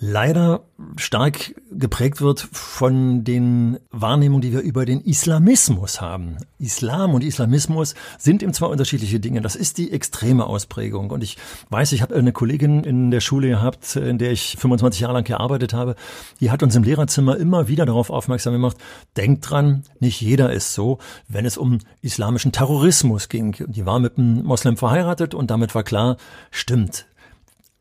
leider 0.00 0.62
stark 0.96 1.54
geprägt 1.70 2.22
wird 2.22 2.40
von 2.52 3.22
den 3.22 3.78
Wahrnehmungen, 3.90 4.40
die 4.40 4.52
wir 4.52 4.60
über 4.60 4.86
den 4.86 5.02
Islamismus 5.02 6.00
haben. 6.00 6.38
Islam 6.58 7.12
und 7.12 7.22
Islamismus 7.22 7.94
sind 8.18 8.42
eben 8.42 8.54
zwar 8.54 8.70
unterschiedliche 8.70 9.20
Dinge. 9.20 9.42
Das 9.42 9.56
ist 9.56 9.76
die 9.76 9.92
extreme 9.92 10.46
Ausprägung. 10.46 11.10
Und 11.10 11.22
ich 11.22 11.36
weiß, 11.68 11.92
ich 11.92 12.00
habe 12.00 12.14
eine 12.14 12.32
Kollegin 12.32 12.82
in 12.82 13.10
der 13.10 13.20
Schule 13.20 13.48
gehabt, 13.48 13.94
in 13.94 14.16
der 14.16 14.32
ich 14.32 14.56
25 14.58 15.02
Jahre 15.02 15.12
lang 15.12 15.24
gearbeitet 15.24 15.74
habe. 15.74 15.96
Die 16.40 16.50
hat 16.50 16.62
uns 16.62 16.74
im 16.74 16.82
Lehrerzimmer 16.82 17.36
immer 17.36 17.68
wieder 17.68 17.84
darauf 17.84 18.08
aufmerksam 18.08 18.54
gemacht, 18.54 18.78
denkt 19.18 19.50
dran, 19.50 19.84
nicht 20.00 20.22
jeder 20.22 20.50
ist 20.50 20.72
so, 20.72 20.98
wenn 21.28 21.44
es 21.44 21.58
um 21.58 21.78
islamischen 22.00 22.52
Terrorismus 22.52 23.28
ging. 23.28 23.54
Die 23.68 23.84
war 23.84 23.98
mit 23.98 24.16
einem 24.16 24.44
Moslem 24.44 24.78
verheiratet 24.78 25.34
und 25.34 25.50
damit 25.50 25.74
war 25.74 25.82
klar, 25.82 26.16
stimmt, 26.50 27.06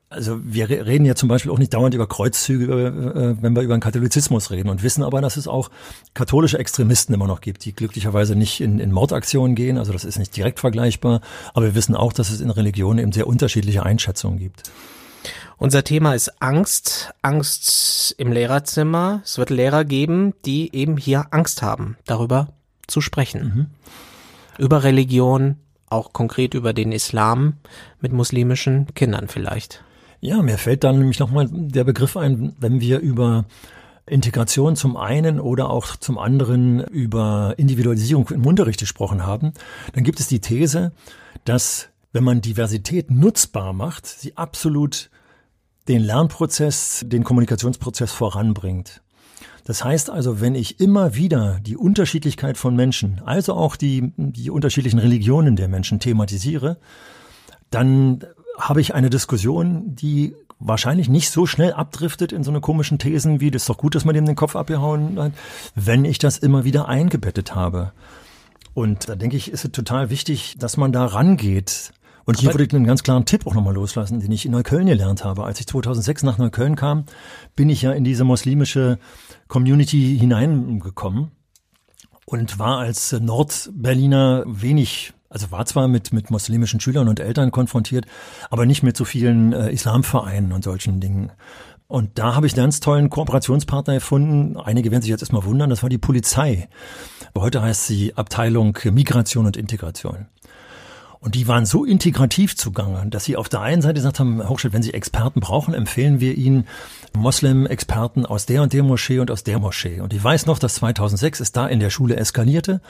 also 0.09 0.39
wir 0.43 0.69
reden 0.69 1.05
ja 1.05 1.13
zum 1.13 1.29
Beispiel 1.29 1.51
auch 1.51 1.59
nicht 1.59 1.73
dauernd 1.73 1.93
über 1.93 2.07
Kreuzzüge, 2.07 2.65
äh, 2.65 3.43
wenn 3.43 3.55
wir 3.55 3.61
über 3.61 3.77
den 3.77 3.81
Katholizismus 3.81 4.49
reden 4.49 4.69
und 4.69 4.81
wissen 4.81 5.03
aber, 5.03 5.21
dass 5.21 5.37
es 5.37 5.47
auch 5.47 5.69
katholische 6.15 6.57
Extremisten 6.57 7.13
immer 7.13 7.27
noch 7.27 7.41
gibt, 7.41 7.63
die 7.65 7.73
glücklicherweise 7.73 8.35
nicht 8.35 8.59
in, 8.59 8.79
in 8.79 8.91
Mordaktionen 8.91 9.55
gehen. 9.55 9.77
Also 9.77 9.93
das 9.93 10.05
ist 10.05 10.17
nicht 10.17 10.35
direkt 10.35 10.59
vergleichbar. 10.59 11.21
Aber 11.53 11.65
wir 11.65 11.75
wissen 11.75 11.95
auch, 11.95 12.11
dass 12.11 12.31
es 12.31 12.41
in 12.41 12.49
Religionen 12.49 12.99
eben 12.99 13.11
sehr 13.11 13.27
unterschiedliche 13.27 13.83
Einschätzungen 13.83 14.39
gibt. 14.39 14.63
Unser 15.57 15.83
Thema 15.83 16.15
ist 16.15 16.41
Angst, 16.41 17.13
Angst 17.21 18.15
im 18.17 18.31
Lehrerzimmer. 18.31 19.21
Es 19.23 19.37
wird 19.37 19.51
Lehrer 19.51 19.85
geben, 19.85 20.33
die 20.45 20.73
eben 20.73 20.97
hier 20.97 21.27
Angst 21.31 21.61
haben, 21.61 21.97
darüber 22.05 22.47
zu 22.87 23.01
sprechen. 23.01 23.43
Mhm. 23.43 23.65
Über 24.57 24.83
Religion, 24.83 25.57
auch 25.87 26.13
konkret 26.13 26.53
über 26.53 26.73
den 26.73 26.91
Islam 26.91 27.57
mit 27.99 28.11
muslimischen 28.11 28.93
Kindern 28.95 29.27
vielleicht. 29.27 29.83
Ja, 30.21 30.41
mir 30.41 30.57
fällt 30.57 30.83
dann 30.83 30.99
nämlich 30.99 31.19
nochmal 31.19 31.47
der 31.49 31.83
Begriff 31.83 32.17
ein, 32.17 32.53
wenn 32.59 32.81
wir 32.81 32.99
über 32.99 33.45
Integration 34.05 34.75
zum 34.75 34.97
einen 34.97 35.39
oder 35.39 35.69
auch 35.69 35.95
zum 35.95 36.17
anderen 36.17 36.81
über 36.81 37.53
Individualisierung 37.57 38.27
im 38.29 38.45
Unterricht 38.45 38.79
gesprochen 38.79 39.25
haben, 39.25 39.53
dann 39.93 40.03
gibt 40.03 40.19
es 40.19 40.27
die 40.27 40.41
These, 40.41 40.91
dass 41.45 41.89
wenn 42.11 42.23
man 42.23 42.41
Diversität 42.41 43.11
nutzbar 43.11 43.71
macht, 43.71 44.07
sie 44.07 44.35
absolut 44.35 45.09
den 45.87 46.01
Lernprozess, 46.01 47.05
den 47.07 47.23
Kommunikationsprozess 47.23 48.11
voranbringt. 48.11 49.01
Das 49.63 49.83
heißt 49.83 50.09
also, 50.09 50.41
wenn 50.41 50.55
ich 50.55 50.79
immer 50.79 51.15
wieder 51.15 51.59
die 51.61 51.77
Unterschiedlichkeit 51.77 52.57
von 52.57 52.75
Menschen, 52.75 53.21
also 53.23 53.53
auch 53.53 53.75
die, 53.75 54.11
die 54.17 54.49
unterschiedlichen 54.49 54.99
Religionen 54.99 55.55
der 55.55 55.67
Menschen 55.67 55.99
thematisiere, 55.99 56.77
dann 57.69 58.25
habe 58.59 58.81
ich 58.81 58.93
eine 58.93 59.09
Diskussion, 59.09 59.95
die 59.95 60.35
wahrscheinlich 60.59 61.09
nicht 61.09 61.31
so 61.31 61.45
schnell 61.45 61.73
abdriftet 61.73 62.31
in 62.31 62.43
so 62.43 62.51
eine 62.51 62.61
komischen 62.61 62.99
Thesen 62.99 63.39
wie, 63.39 63.49
das 63.49 63.63
ist 63.63 63.69
doch 63.69 63.77
gut, 63.77 63.95
dass 63.95 64.05
man 64.05 64.13
dem 64.13 64.25
den 64.25 64.35
Kopf 64.35 64.55
abgehauen 64.55 65.17
hat, 65.17 65.31
wenn 65.75 66.05
ich 66.05 66.19
das 66.19 66.37
immer 66.37 66.65
wieder 66.65 66.87
eingebettet 66.87 67.55
habe. 67.55 67.93
Und 68.73 69.09
da 69.09 69.15
denke 69.15 69.37
ich, 69.37 69.51
ist 69.51 69.65
es 69.65 69.71
total 69.71 70.09
wichtig, 70.09 70.55
dass 70.59 70.77
man 70.77 70.91
da 70.91 71.05
rangeht. 71.05 71.93
Und 72.25 72.39
hier 72.39 72.53
würde 72.53 72.65
ich 72.65 72.73
einen 72.75 72.85
ganz 72.85 73.01
klaren 73.01 73.25
Tipp 73.25 73.47
auch 73.47 73.55
nochmal 73.55 73.73
loslassen, 73.73 74.19
den 74.19 74.31
ich 74.31 74.45
in 74.45 74.51
Neukölln 74.51 74.85
gelernt 74.85 75.23
habe. 75.23 75.45
Als 75.45 75.59
ich 75.59 75.65
2006 75.65 76.23
nach 76.23 76.37
Neukölln 76.37 76.75
kam, 76.75 77.05
bin 77.55 77.69
ich 77.69 77.81
ja 77.81 77.91
in 77.91 78.03
diese 78.03 78.23
muslimische 78.23 78.99
Community 79.47 80.15
hineingekommen 80.19 81.31
und 82.25 82.59
war 82.59 82.77
als 82.77 83.13
Nordberliner 83.13 84.43
wenig 84.45 85.13
also 85.29 85.51
war 85.51 85.65
zwar 85.65 85.87
mit, 85.87 86.11
mit 86.11 86.31
muslimischen 86.31 86.79
Schülern 86.79 87.07
und 87.07 87.19
Eltern 87.19 87.51
konfrontiert, 87.51 88.05
aber 88.49 88.65
nicht 88.65 88.83
mit 88.83 88.97
so 88.97 89.05
vielen 89.05 89.53
äh, 89.53 89.71
Islamvereinen 89.71 90.51
und 90.51 90.63
solchen 90.63 90.99
Dingen. 90.99 91.31
Und 91.87 92.19
da 92.19 92.35
habe 92.35 92.45
ich 92.45 92.53
einen 92.53 92.65
ganz 92.65 92.81
tollen 92.81 93.09
Kooperationspartner 93.09 93.95
gefunden. 93.95 94.57
Einige 94.57 94.91
werden 94.91 95.01
sich 95.01 95.09
jetzt 95.09 95.21
erstmal 95.21 95.43
wundern, 95.43 95.71
das 95.71 95.81
war 95.81 95.89
die 95.89 95.97
Polizei. 95.97 96.69
Heute 97.35 97.61
heißt 97.61 97.87
sie 97.87 98.15
Abteilung 98.15 98.77
Migration 98.91 99.47
und 99.47 99.57
Integration. 99.57 100.27
Und 101.19 101.35
die 101.35 101.47
waren 101.47 101.65
so 101.65 101.83
integrativ 101.83 102.55
zugange, 102.55 103.05
dass 103.09 103.25
sie 103.25 103.35
auf 103.35 103.49
der 103.49 103.61
einen 103.61 103.81
Seite 103.81 103.95
gesagt 103.95 104.19
haben, 104.19 104.47
Hochschild, 104.47 104.73
wenn 104.73 104.83
Sie 104.83 104.93
Experten 104.93 105.41
brauchen, 105.41 105.73
empfehlen 105.73 106.21
wir 106.21 106.37
Ihnen 106.37 106.65
Moslem-Experten 107.13 108.25
aus 108.25 108.45
der 108.45 108.61
und 108.61 108.71
der 108.71 108.83
Moschee 108.83 109.19
und 109.19 109.29
aus 109.29 109.43
der 109.43 109.59
Moschee. 109.59 109.99
Und 109.99 110.13
ich 110.13 110.23
weiß 110.23 110.45
noch, 110.45 110.59
dass 110.59 110.75
2006 110.75 111.41
es 111.41 111.51
da 111.51 111.67
in 111.67 111.81
der 111.81 111.89
Schule 111.89 112.15
eskalierte 112.15 112.81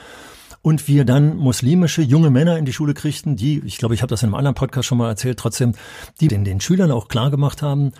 und 0.62 0.88
wir 0.88 1.04
dann 1.04 1.36
muslimische 1.36 2.02
junge 2.02 2.30
Männer 2.30 2.58
in 2.58 2.64
die 2.64 2.72
Schule 2.72 2.94
kriegten, 2.94 3.36
die, 3.36 3.60
ich 3.64 3.78
glaube, 3.78 3.94
ich 3.94 4.02
habe 4.02 4.10
das 4.10 4.22
in 4.22 4.28
einem 4.28 4.34
anderen 4.34 4.54
Podcast 4.54 4.86
schon 4.86 4.98
mal 4.98 5.08
erzählt, 5.08 5.38
trotzdem, 5.38 5.72
die 6.20 6.28
den, 6.28 6.44
den 6.44 6.60
Schülern 6.60 6.90
auch 6.90 7.08
klar 7.08 7.30
gemacht 7.30 7.62
haben, 7.62 7.92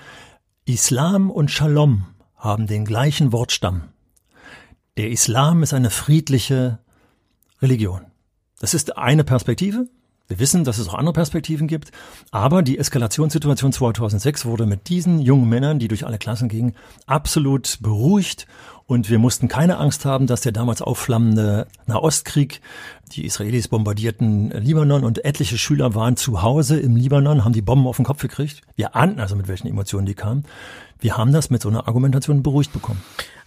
Islam 0.66 1.30
und 1.30 1.50
Shalom 1.50 2.06
haben 2.36 2.66
den 2.66 2.84
gleichen 2.84 3.32
Wortstamm. 3.32 3.84
Der 4.96 5.10
Islam 5.10 5.62
ist 5.62 5.72
eine 5.72 5.90
friedliche 5.90 6.78
Religion. 7.62 8.02
Das 8.58 8.74
ist 8.74 8.98
eine 8.98 9.24
Perspektive, 9.24 9.88
Wir 10.30 10.38
wissen, 10.38 10.62
dass 10.62 10.78
es 10.78 10.88
auch 10.88 10.94
andere 10.94 11.12
Perspektiven 11.12 11.66
gibt, 11.66 11.90
aber 12.30 12.62
die 12.62 12.78
Eskalationssituation 12.78 13.72
2006 13.72 14.46
wurde 14.46 14.64
mit 14.64 14.88
diesen 14.88 15.18
jungen 15.18 15.48
Männern, 15.48 15.80
die 15.80 15.88
durch 15.88 16.06
alle 16.06 16.18
Klassen 16.18 16.48
gingen, 16.48 16.76
absolut 17.04 17.78
beruhigt 17.80 18.46
und 18.86 19.10
wir 19.10 19.18
mussten 19.18 19.48
keine 19.48 19.78
Angst 19.78 20.04
haben, 20.04 20.28
dass 20.28 20.40
der 20.40 20.52
damals 20.52 20.82
aufflammende 20.82 21.66
Nahostkrieg, 21.86 22.60
die 23.10 23.24
Israelis 23.24 23.66
bombardierten 23.66 24.50
Libanon 24.50 25.02
und 25.02 25.24
etliche 25.24 25.58
Schüler 25.58 25.96
waren 25.96 26.16
zu 26.16 26.42
Hause 26.42 26.78
im 26.78 26.94
Libanon, 26.94 27.44
haben 27.44 27.52
die 27.52 27.60
Bomben 27.60 27.88
auf 27.88 27.96
den 27.96 28.04
Kopf 28.04 28.20
gekriegt. 28.20 28.62
Wir 28.76 28.94
ahnten 28.94 29.18
also, 29.18 29.34
mit 29.34 29.48
welchen 29.48 29.66
Emotionen 29.66 30.06
die 30.06 30.14
kamen. 30.14 30.44
Wir 31.00 31.16
haben 31.16 31.32
das 31.32 31.50
mit 31.50 31.62
so 31.62 31.68
einer 31.68 31.88
Argumentation 31.88 32.42
beruhigt 32.42 32.72
bekommen. 32.72 33.00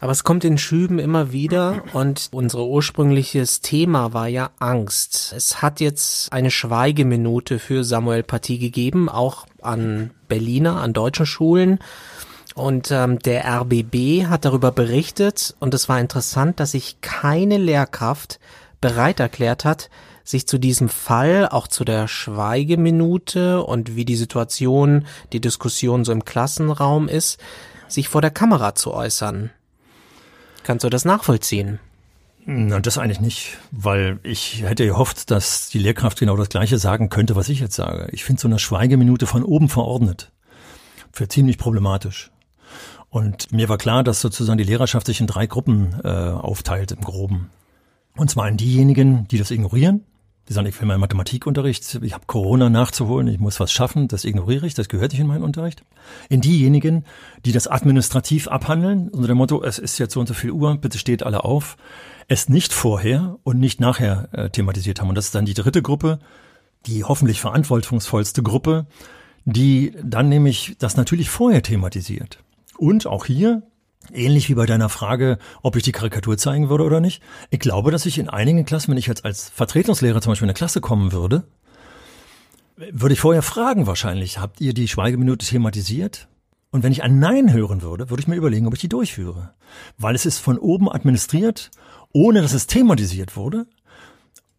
Aber 0.03 0.11
es 0.11 0.25
kommt 0.25 0.43
in 0.43 0.57
Schüben 0.57 0.99
immer 0.99 1.31
wieder 1.31 1.81
und 1.93 2.27
unser 2.33 2.65
ursprüngliches 2.65 3.61
Thema 3.61 4.11
war 4.11 4.27
ja 4.27 4.49
Angst. 4.59 5.33
Es 5.33 5.61
hat 5.61 5.79
jetzt 5.79 6.33
eine 6.33 6.51
Schweigeminute 6.51 7.57
für 7.57 7.85
Samuel 7.85 8.21
Paty 8.21 8.57
gegeben, 8.57 9.07
auch 9.07 9.45
an 9.61 10.11
Berliner, 10.27 10.81
an 10.81 10.91
deutschen 10.91 11.25
Schulen. 11.25 11.79
Und 12.53 12.91
ähm, 12.91 13.17
der 13.19 13.45
RBB 13.45 14.25
hat 14.27 14.43
darüber 14.43 14.73
berichtet 14.73 15.55
und 15.61 15.73
es 15.73 15.87
war 15.87 16.01
interessant, 16.01 16.59
dass 16.59 16.71
sich 16.71 16.99
keine 16.99 17.57
Lehrkraft 17.57 18.41
bereit 18.81 19.21
erklärt 19.21 19.63
hat, 19.63 19.89
sich 20.25 20.47
zu 20.47 20.57
diesem 20.57 20.89
Fall, 20.89 21.47
auch 21.47 21.69
zu 21.69 21.85
der 21.85 22.09
Schweigeminute 22.09 23.63
und 23.63 23.95
wie 23.95 24.03
die 24.03 24.17
Situation, 24.17 25.05
die 25.31 25.39
Diskussion 25.39 26.03
so 26.03 26.11
im 26.11 26.25
Klassenraum 26.25 27.07
ist, 27.07 27.39
sich 27.87 28.09
vor 28.09 28.19
der 28.19 28.31
Kamera 28.31 28.75
zu 28.75 28.93
äußern. 28.93 29.51
Kannst 30.63 30.83
du 30.83 30.89
das 30.89 31.05
nachvollziehen? 31.05 31.79
Na, 32.45 32.79
das 32.79 32.97
eigentlich 32.97 33.21
nicht, 33.21 33.57
weil 33.71 34.19
ich 34.23 34.63
hätte 34.63 34.85
gehofft, 34.85 35.31
dass 35.31 35.69
die 35.69 35.79
Lehrkraft 35.79 36.19
genau 36.19 36.35
das 36.35 36.49
Gleiche 36.49 36.77
sagen 36.77 37.09
könnte, 37.09 37.35
was 37.35 37.47
ich 37.47 37.59
jetzt 37.59 37.75
sage. 37.75 38.09
Ich 38.11 38.23
finde 38.23 38.41
so 38.41 38.47
eine 38.47 38.59
Schweigeminute 38.59 39.27
von 39.27 39.43
oben 39.43 39.69
verordnet 39.69 40.31
für 41.11 41.27
ziemlich 41.27 41.57
problematisch. 41.57 42.31
Und 43.09 43.51
mir 43.51 43.69
war 43.69 43.77
klar, 43.77 44.03
dass 44.03 44.19
sozusagen 44.19 44.57
die 44.57 44.63
Lehrerschaft 44.63 45.05
sich 45.05 45.21
in 45.21 45.27
drei 45.27 45.45
Gruppen 45.45 45.95
äh, 46.03 46.07
aufteilt 46.07 46.91
im 46.91 47.01
Groben. 47.01 47.49
Und 48.17 48.29
zwar 48.29 48.49
in 48.49 48.57
diejenigen, 48.57 49.27
die 49.29 49.37
das 49.37 49.51
ignorieren, 49.51 50.03
die 50.49 50.53
sagen, 50.53 50.67
ich 50.67 50.79
will 50.79 50.87
meinen 50.87 50.99
Mathematikunterricht, 50.99 51.99
ich 52.01 52.13
habe 52.13 52.25
Corona 52.27 52.69
nachzuholen, 52.69 53.27
ich 53.27 53.39
muss 53.39 53.59
was 53.59 53.71
schaffen, 53.71 54.07
das 54.07 54.25
ignoriere 54.25 54.65
ich, 54.65 54.73
das 54.73 54.89
gehört 54.89 55.13
nicht 55.13 55.21
in 55.21 55.27
meinen 55.27 55.43
Unterricht. 55.43 55.83
In 56.29 56.41
diejenigen, 56.41 57.05
die 57.45 57.53
das 57.53 57.67
administrativ 57.67 58.49
abhandeln, 58.49 59.07
unter 59.09 59.27
dem 59.27 59.37
Motto, 59.37 59.63
es 59.63 59.79
ist 59.79 59.97
jetzt 59.99 60.13
so 60.13 60.19
und 60.19 60.27
so 60.27 60.33
viel 60.33 60.51
Uhr, 60.51 60.75
bitte 60.77 60.97
steht 60.97 61.23
alle 61.23 61.45
auf, 61.45 61.77
es 62.27 62.49
nicht 62.49 62.73
vorher 62.73 63.37
und 63.43 63.59
nicht 63.59 63.79
nachher 63.79 64.29
äh, 64.33 64.49
thematisiert 64.49 64.99
haben. 64.99 65.09
Und 65.09 65.15
das 65.15 65.25
ist 65.25 65.35
dann 65.35 65.45
die 65.45 65.53
dritte 65.53 65.81
Gruppe, 65.81 66.19
die 66.85 67.03
hoffentlich 67.03 67.39
verantwortungsvollste 67.39 68.43
Gruppe, 68.43 68.85
die 69.45 69.95
dann 70.03 70.29
nämlich 70.29 70.75
das 70.79 70.97
natürlich 70.97 71.29
vorher 71.29 71.63
thematisiert. 71.63 72.39
Und 72.77 73.07
auch 73.07 73.25
hier 73.25 73.63
Ähnlich 74.11 74.49
wie 74.49 74.55
bei 74.55 74.65
deiner 74.65 74.89
Frage, 74.89 75.37
ob 75.61 75.75
ich 75.75 75.83
die 75.83 75.91
Karikatur 75.91 76.37
zeigen 76.37 76.69
würde 76.69 76.83
oder 76.83 76.99
nicht. 76.99 77.21
Ich 77.49 77.59
glaube, 77.59 77.91
dass 77.91 78.05
ich 78.05 78.19
in 78.19 78.29
einigen 78.29 78.65
Klassen, 78.65 78.91
wenn 78.91 78.97
ich 78.97 79.07
jetzt 79.07 79.25
als 79.25 79.49
Vertretungslehrer 79.49 80.21
zum 80.21 80.31
Beispiel 80.31 80.45
in 80.45 80.49
eine 80.49 80.57
Klasse 80.57 80.81
kommen 80.81 81.11
würde, 81.11 81.43
würde 82.91 83.13
ich 83.13 83.19
vorher 83.19 83.43
fragen 83.43 83.87
wahrscheinlich, 83.87 84.39
habt 84.39 84.59
ihr 84.59 84.73
die 84.73 84.87
Schweigeminute 84.87 85.45
thematisiert? 85.45 86.27
Und 86.71 86.81
wenn 86.81 86.91
ich 86.91 87.03
ein 87.03 87.19
Nein 87.19 87.53
hören 87.53 87.83
würde, 87.83 88.09
würde 88.09 88.21
ich 88.21 88.27
mir 88.27 88.35
überlegen, 88.35 88.65
ob 88.65 88.73
ich 88.73 88.79
die 88.79 88.89
durchführe. 88.89 89.53
Weil 89.99 90.15
es 90.15 90.25
ist 90.25 90.39
von 90.39 90.57
oben 90.57 90.91
administriert, 90.91 91.69
ohne 92.11 92.41
dass 92.41 92.53
es 92.53 92.65
thematisiert 92.65 93.35
wurde. 93.35 93.67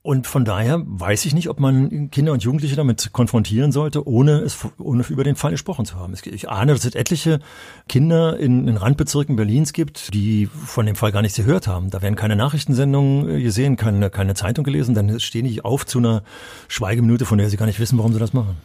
Und 0.06 0.26
von 0.26 0.44
daher 0.44 0.82
weiß 0.84 1.24
ich 1.24 1.32
nicht, 1.34 1.48
ob 1.48 1.58
man 1.58 2.10
Kinder 2.10 2.32
und 2.32 2.42
Jugendliche 2.42 2.76
damit 2.76 3.14
konfrontieren 3.14 3.72
sollte, 3.72 4.06
ohne 4.06 4.40
es 4.40 4.58
ohne 4.76 5.02
über 5.08 5.24
den 5.24 5.34
Fall 5.34 5.52
gesprochen 5.52 5.86
zu 5.86 5.96
haben. 5.96 6.12
Ich 6.26 6.50
ahne, 6.50 6.74
dass 6.74 6.84
es 6.84 6.94
etliche 6.94 7.40
Kinder 7.88 8.38
in, 8.38 8.68
in 8.68 8.76
Randbezirken 8.76 9.34
Berlins 9.34 9.72
gibt, 9.72 10.12
die 10.12 10.44
von 10.46 10.84
dem 10.84 10.94
Fall 10.94 11.10
gar 11.10 11.22
nichts 11.22 11.38
gehört 11.38 11.68
haben. 11.68 11.88
Da 11.88 12.02
werden 12.02 12.16
keine 12.16 12.36
Nachrichtensendungen 12.36 13.30
äh, 13.30 13.40
gesehen, 13.40 13.76
keine, 13.76 14.10
keine 14.10 14.34
Zeitung 14.34 14.62
gelesen, 14.62 14.94
dann 14.94 15.18
stehen 15.20 15.46
die 15.46 15.64
auf 15.64 15.86
zu 15.86 16.00
einer 16.00 16.22
Schweigeminute, 16.68 17.24
von 17.24 17.38
der 17.38 17.48
sie 17.48 17.56
gar 17.56 17.64
nicht 17.64 17.80
wissen, 17.80 17.96
warum 17.96 18.12
sie 18.12 18.18
das 18.18 18.34
machen. 18.34 18.58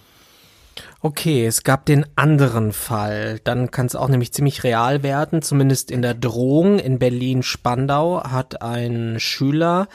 Okay, 1.01 1.45
es 1.45 1.63
gab 1.63 1.85
den 1.85 2.05
anderen 2.17 2.73
Fall. 2.73 3.39
Dann 3.45 3.71
kann 3.71 3.85
es 3.85 3.95
auch 3.95 4.09
nämlich 4.09 4.33
ziemlich 4.33 4.65
real 4.65 5.03
werden, 5.03 5.41
zumindest 5.41 5.91
in 5.91 6.01
der 6.01 6.13
Drohung. 6.13 6.79
In 6.79 6.99
Berlin-Spandau 6.99 8.23
hat 8.23 8.61
ein 8.61 9.17
Schüler 9.21 9.87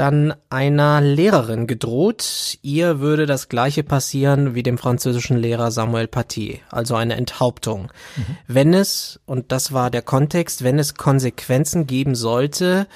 dann 0.00 0.32
einer 0.48 1.02
Lehrerin 1.02 1.66
gedroht. 1.66 2.56
Ihr 2.62 3.00
würde 3.00 3.26
das 3.26 3.50
gleiche 3.50 3.82
passieren 3.82 4.54
wie 4.54 4.62
dem 4.62 4.78
französischen 4.78 5.36
Lehrer 5.36 5.70
Samuel 5.70 6.08
Paty, 6.08 6.62
also 6.70 6.94
eine 6.94 7.16
Enthauptung. 7.16 7.92
Mhm. 8.16 8.36
Wenn 8.46 8.72
es, 8.72 9.20
und 9.26 9.52
das 9.52 9.74
war 9.74 9.90
der 9.90 10.00
Kontext, 10.00 10.64
wenn 10.64 10.78
es 10.78 10.94
Konsequenzen 10.94 11.86
geben 11.86 12.14
sollte, 12.14 12.86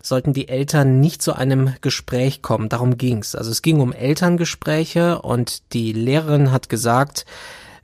sollten 0.00 0.34
die 0.34 0.46
Eltern 0.46 1.00
nicht 1.00 1.20
zu 1.20 1.32
einem 1.32 1.74
Gespräch 1.80 2.42
kommen. 2.42 2.68
Darum 2.68 2.96
ging's. 2.96 3.34
Also 3.34 3.50
es 3.50 3.60
ging 3.60 3.80
um 3.80 3.92
Elterngespräche 3.92 5.22
und 5.22 5.72
die 5.72 5.92
Lehrerin 5.92 6.52
hat 6.52 6.68
gesagt, 6.68 7.26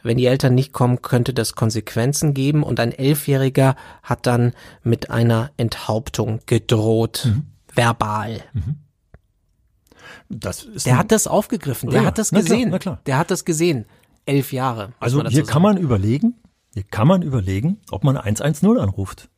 wenn 0.05 0.19
die 0.19 0.27
Eltern 0.27 0.55
nicht 0.55 0.73
kommen, 0.73 1.03
könnte 1.03 1.35
das 1.35 1.57
Konsequenzen 1.57 2.33
geben 2.33 2.63
und 2.63 2.79
ein 2.79 2.93
Elfjähriger 2.93 3.75
hat 4.05 4.29
dann 4.29 4.53
mit 4.85 5.11
einer 5.11 5.51
Enthauptung 5.57 6.39
gedroht. 6.47 7.25
Mhm 7.27 7.52
verbal. 7.75 8.43
Mhm. 8.53 8.77
Der 10.29 10.99
hat 10.99 11.13
das 11.13 11.27
aufgegriffen, 11.27 11.91
der 11.91 12.03
ja, 12.03 12.07
hat 12.07 12.19
das 12.19 12.31
gesehen. 12.31 12.71
Na 12.71 12.79
klar, 12.79 12.95
na 12.95 12.97
klar. 12.97 13.01
Der 13.07 13.19
hat 13.19 13.31
das 13.31 13.45
gesehen. 13.45 13.87
Elf 14.25 14.53
Jahre. 14.53 14.93
Also 15.01 15.23
hier 15.27 15.45
kann 15.45 15.63
man 15.63 15.77
überlegen, 15.77 16.35
hier 16.75 16.85
kann 16.85 17.09
man 17.09 17.23
überlegen, 17.23 17.79
ob 17.91 18.05
man 18.05 18.17
110 18.17 18.79
anruft. 18.79 19.29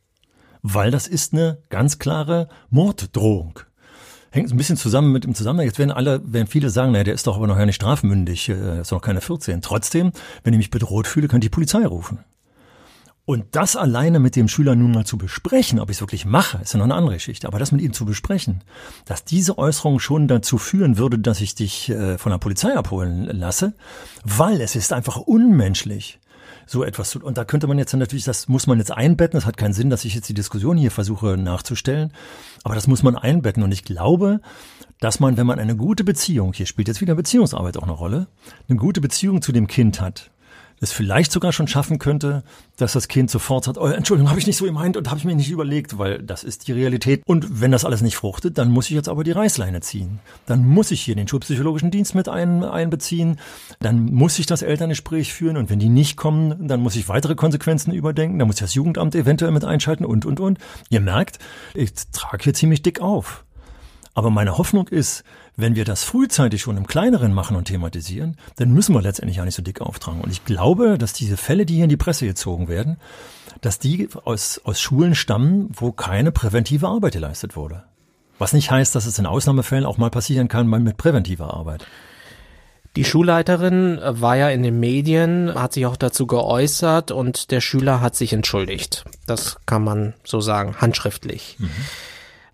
Weil 0.62 0.90
das 0.90 1.06
ist 1.06 1.32
eine 1.32 1.58
ganz 1.68 1.98
klare 1.98 2.48
Morddrohung. 2.70 3.60
Hängt 4.30 4.50
ein 4.50 4.56
bisschen 4.56 4.76
zusammen 4.76 5.12
mit 5.12 5.24
dem 5.24 5.34
Zusammenhang. 5.34 5.66
Jetzt 5.66 5.78
werden 5.78 5.92
alle, 5.92 6.20
werden 6.24 6.48
viele 6.48 6.70
sagen, 6.70 6.92
naja, 6.92 7.04
der 7.04 7.14
ist 7.14 7.26
doch 7.26 7.36
aber 7.36 7.46
noch 7.46 7.56
gar 7.56 7.66
nicht 7.66 7.76
strafmündig, 7.76 8.48
äh, 8.48 8.80
ist 8.80 8.90
noch 8.90 9.00
keine 9.02 9.20
14. 9.20 9.62
Trotzdem, 9.62 10.12
wenn 10.42 10.54
ich 10.54 10.58
mich 10.58 10.70
bedroht 10.70 11.06
fühle, 11.06 11.28
kann 11.28 11.40
die 11.40 11.50
Polizei 11.50 11.86
rufen. 11.86 12.18
Und 13.26 13.46
das 13.52 13.74
alleine 13.74 14.20
mit 14.20 14.36
dem 14.36 14.48
Schüler 14.48 14.74
nun 14.74 14.92
mal 14.92 15.06
zu 15.06 15.16
besprechen, 15.16 15.80
ob 15.80 15.88
ich 15.88 15.96
es 15.96 16.02
wirklich 16.02 16.26
mache, 16.26 16.58
ist 16.58 16.74
ja 16.74 16.78
noch 16.78 16.84
eine 16.84 16.94
andere 16.94 17.14
Geschichte, 17.14 17.46
aber 17.48 17.58
das 17.58 17.72
mit 17.72 17.80
ihm 17.80 17.94
zu 17.94 18.04
besprechen, 18.04 18.62
dass 19.06 19.24
diese 19.24 19.56
Äußerung 19.56 19.98
schon 19.98 20.28
dazu 20.28 20.58
führen 20.58 20.98
würde, 20.98 21.18
dass 21.18 21.40
ich 21.40 21.54
dich 21.54 21.88
äh, 21.88 22.18
von 22.18 22.32
der 22.32 22.38
Polizei 22.38 22.76
abholen 22.76 23.24
lasse, 23.24 23.72
weil 24.24 24.60
es 24.60 24.76
ist 24.76 24.92
einfach 24.92 25.16
unmenschlich, 25.16 26.20
so 26.66 26.84
etwas 26.84 27.10
zu. 27.10 27.20
Und 27.20 27.38
da 27.38 27.46
könnte 27.46 27.66
man 27.66 27.78
jetzt 27.78 27.94
natürlich, 27.94 28.24
das 28.24 28.48
muss 28.48 28.66
man 28.66 28.78
jetzt 28.78 28.92
einbetten, 28.92 29.38
das 29.38 29.46
hat 29.46 29.56
keinen 29.56 29.72
Sinn, 29.72 29.88
dass 29.88 30.04
ich 30.04 30.14
jetzt 30.14 30.28
die 30.28 30.34
Diskussion 30.34 30.76
hier 30.76 30.90
versuche 30.90 31.38
nachzustellen, 31.38 32.12
aber 32.62 32.74
das 32.74 32.86
muss 32.86 33.02
man 33.02 33.16
einbetten. 33.16 33.62
Und 33.62 33.72
ich 33.72 33.84
glaube, 33.84 34.40
dass 35.00 35.18
man, 35.18 35.38
wenn 35.38 35.46
man 35.46 35.58
eine 35.58 35.76
gute 35.76 36.04
Beziehung, 36.04 36.52
hier 36.52 36.66
spielt 36.66 36.88
jetzt 36.88 37.00
wieder 37.00 37.14
Beziehungsarbeit 37.14 37.78
auch 37.78 37.84
eine 37.84 37.92
Rolle, 37.92 38.26
eine 38.68 38.78
gute 38.78 39.00
Beziehung 39.00 39.40
zu 39.40 39.52
dem 39.52 39.66
Kind 39.66 40.00
hat, 40.02 40.30
es 40.80 40.92
vielleicht 40.92 41.32
sogar 41.32 41.52
schon 41.52 41.68
schaffen 41.68 41.98
könnte, 41.98 42.42
dass 42.76 42.92
das 42.92 43.08
Kind 43.08 43.30
sofort 43.30 43.64
sagt, 43.64 43.78
oh, 43.78 43.86
Entschuldigung, 43.86 44.30
habe 44.30 44.40
ich 44.40 44.46
nicht 44.46 44.56
so 44.56 44.64
gemeint 44.64 44.96
und 44.96 45.08
habe 45.08 45.18
ich 45.18 45.24
mir 45.24 45.34
nicht 45.34 45.50
überlegt, 45.50 45.98
weil 45.98 46.22
das 46.22 46.44
ist 46.44 46.66
die 46.68 46.72
Realität. 46.72 47.22
Und 47.26 47.60
wenn 47.60 47.70
das 47.70 47.84
alles 47.84 48.02
nicht 48.02 48.16
fruchtet, 48.16 48.58
dann 48.58 48.70
muss 48.70 48.86
ich 48.86 48.92
jetzt 48.92 49.08
aber 49.08 49.24
die 49.24 49.32
Reißleine 49.32 49.80
ziehen. 49.80 50.20
Dann 50.46 50.66
muss 50.66 50.90
ich 50.90 51.00
hier 51.00 51.14
den 51.14 51.28
schulpsychologischen 51.28 51.90
Dienst 51.90 52.14
mit 52.14 52.28
ein, 52.28 52.64
einbeziehen. 52.64 53.38
Dann 53.80 54.06
muss 54.06 54.38
ich 54.38 54.46
das 54.46 54.62
Elterngespräch 54.62 55.32
führen 55.32 55.56
und 55.56 55.70
wenn 55.70 55.78
die 55.78 55.88
nicht 55.88 56.16
kommen, 56.16 56.68
dann 56.68 56.80
muss 56.80 56.96
ich 56.96 57.08
weitere 57.08 57.34
Konsequenzen 57.34 57.92
überdenken. 57.92 58.38
Dann 58.38 58.48
muss 58.48 58.56
ich 58.56 58.62
das 58.62 58.74
Jugendamt 58.74 59.14
eventuell 59.14 59.52
mit 59.52 59.64
einschalten 59.64 60.04
und, 60.04 60.26
und, 60.26 60.40
und. 60.40 60.58
Ihr 60.90 61.00
merkt, 61.00 61.38
ich 61.74 61.92
trage 62.12 62.44
hier 62.44 62.54
ziemlich 62.54 62.82
dick 62.82 63.00
auf. 63.00 63.44
Aber 64.14 64.30
meine 64.30 64.58
Hoffnung 64.58 64.88
ist, 64.88 65.24
wenn 65.56 65.76
wir 65.76 65.84
das 65.84 66.04
frühzeitig 66.04 66.62
schon 66.62 66.76
im 66.76 66.86
Kleineren 66.86 67.32
machen 67.32 67.56
und 67.56 67.66
thematisieren, 67.66 68.36
dann 68.56 68.72
müssen 68.72 68.94
wir 68.94 69.02
letztendlich 69.02 69.40
auch 69.40 69.44
nicht 69.44 69.54
so 69.54 69.62
dick 69.62 69.80
auftragen. 69.80 70.20
Und 70.20 70.30
ich 70.30 70.44
glaube, 70.44 70.98
dass 70.98 71.12
diese 71.12 71.36
Fälle, 71.36 71.64
die 71.64 71.74
hier 71.74 71.84
in 71.84 71.90
die 71.90 71.96
Presse 71.96 72.26
gezogen 72.26 72.68
werden, 72.68 72.96
dass 73.60 73.78
die 73.78 74.08
aus, 74.24 74.60
aus 74.64 74.80
Schulen 74.80 75.14
stammen, 75.14 75.70
wo 75.72 75.92
keine 75.92 76.32
präventive 76.32 76.88
Arbeit 76.88 77.12
geleistet 77.12 77.56
wurde. 77.56 77.84
Was 78.38 78.52
nicht 78.52 78.70
heißt, 78.70 78.94
dass 78.94 79.06
es 79.06 79.18
in 79.18 79.26
Ausnahmefällen 79.26 79.86
auch 79.86 79.96
mal 79.96 80.10
passieren 80.10 80.48
kann 80.48 80.68
mit 80.68 80.96
präventiver 80.96 81.54
Arbeit. 81.54 81.86
Die 82.96 83.04
Schulleiterin 83.04 83.98
war 84.02 84.36
ja 84.36 84.50
in 84.50 84.62
den 84.62 84.78
Medien, 84.78 85.52
hat 85.54 85.72
sich 85.72 85.86
auch 85.86 85.96
dazu 85.96 86.26
geäußert 86.26 87.10
und 87.10 87.50
der 87.50 87.60
Schüler 87.60 88.00
hat 88.00 88.14
sich 88.14 88.32
entschuldigt. 88.32 89.04
Das 89.26 89.56
kann 89.66 89.82
man 89.82 90.14
so 90.22 90.40
sagen, 90.40 90.76
handschriftlich. 90.80 91.56
Mhm. 91.58 91.70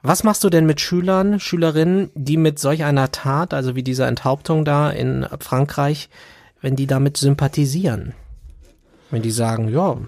Was 0.03 0.25
machst 0.25 0.43
du 0.45 0.49
denn 0.49 0.65
mit 0.65 0.81
Schülern, 0.81 1.41
Schülerinnen, 1.41 2.11
die 2.15 2.39
mit 2.39 2.59
solch 2.59 2.85
einer 2.85 3.13
Tat, 3.13 3.53
also 3.53 3.77
wie 3.77 3.83
dieser 3.83 4.09
Enthauptung 4.09 4.65
da 4.65 4.91
in 4.91 5.27
Frankreich, 5.41 6.09
wenn 6.63 6.75
die 6.75 6.87
damit 6.87 7.19
sympathisieren? 7.19 8.15
Wenn 9.11 9.23
die 9.23 9.31
sagen, 9.31 9.69
ja, 9.69 9.99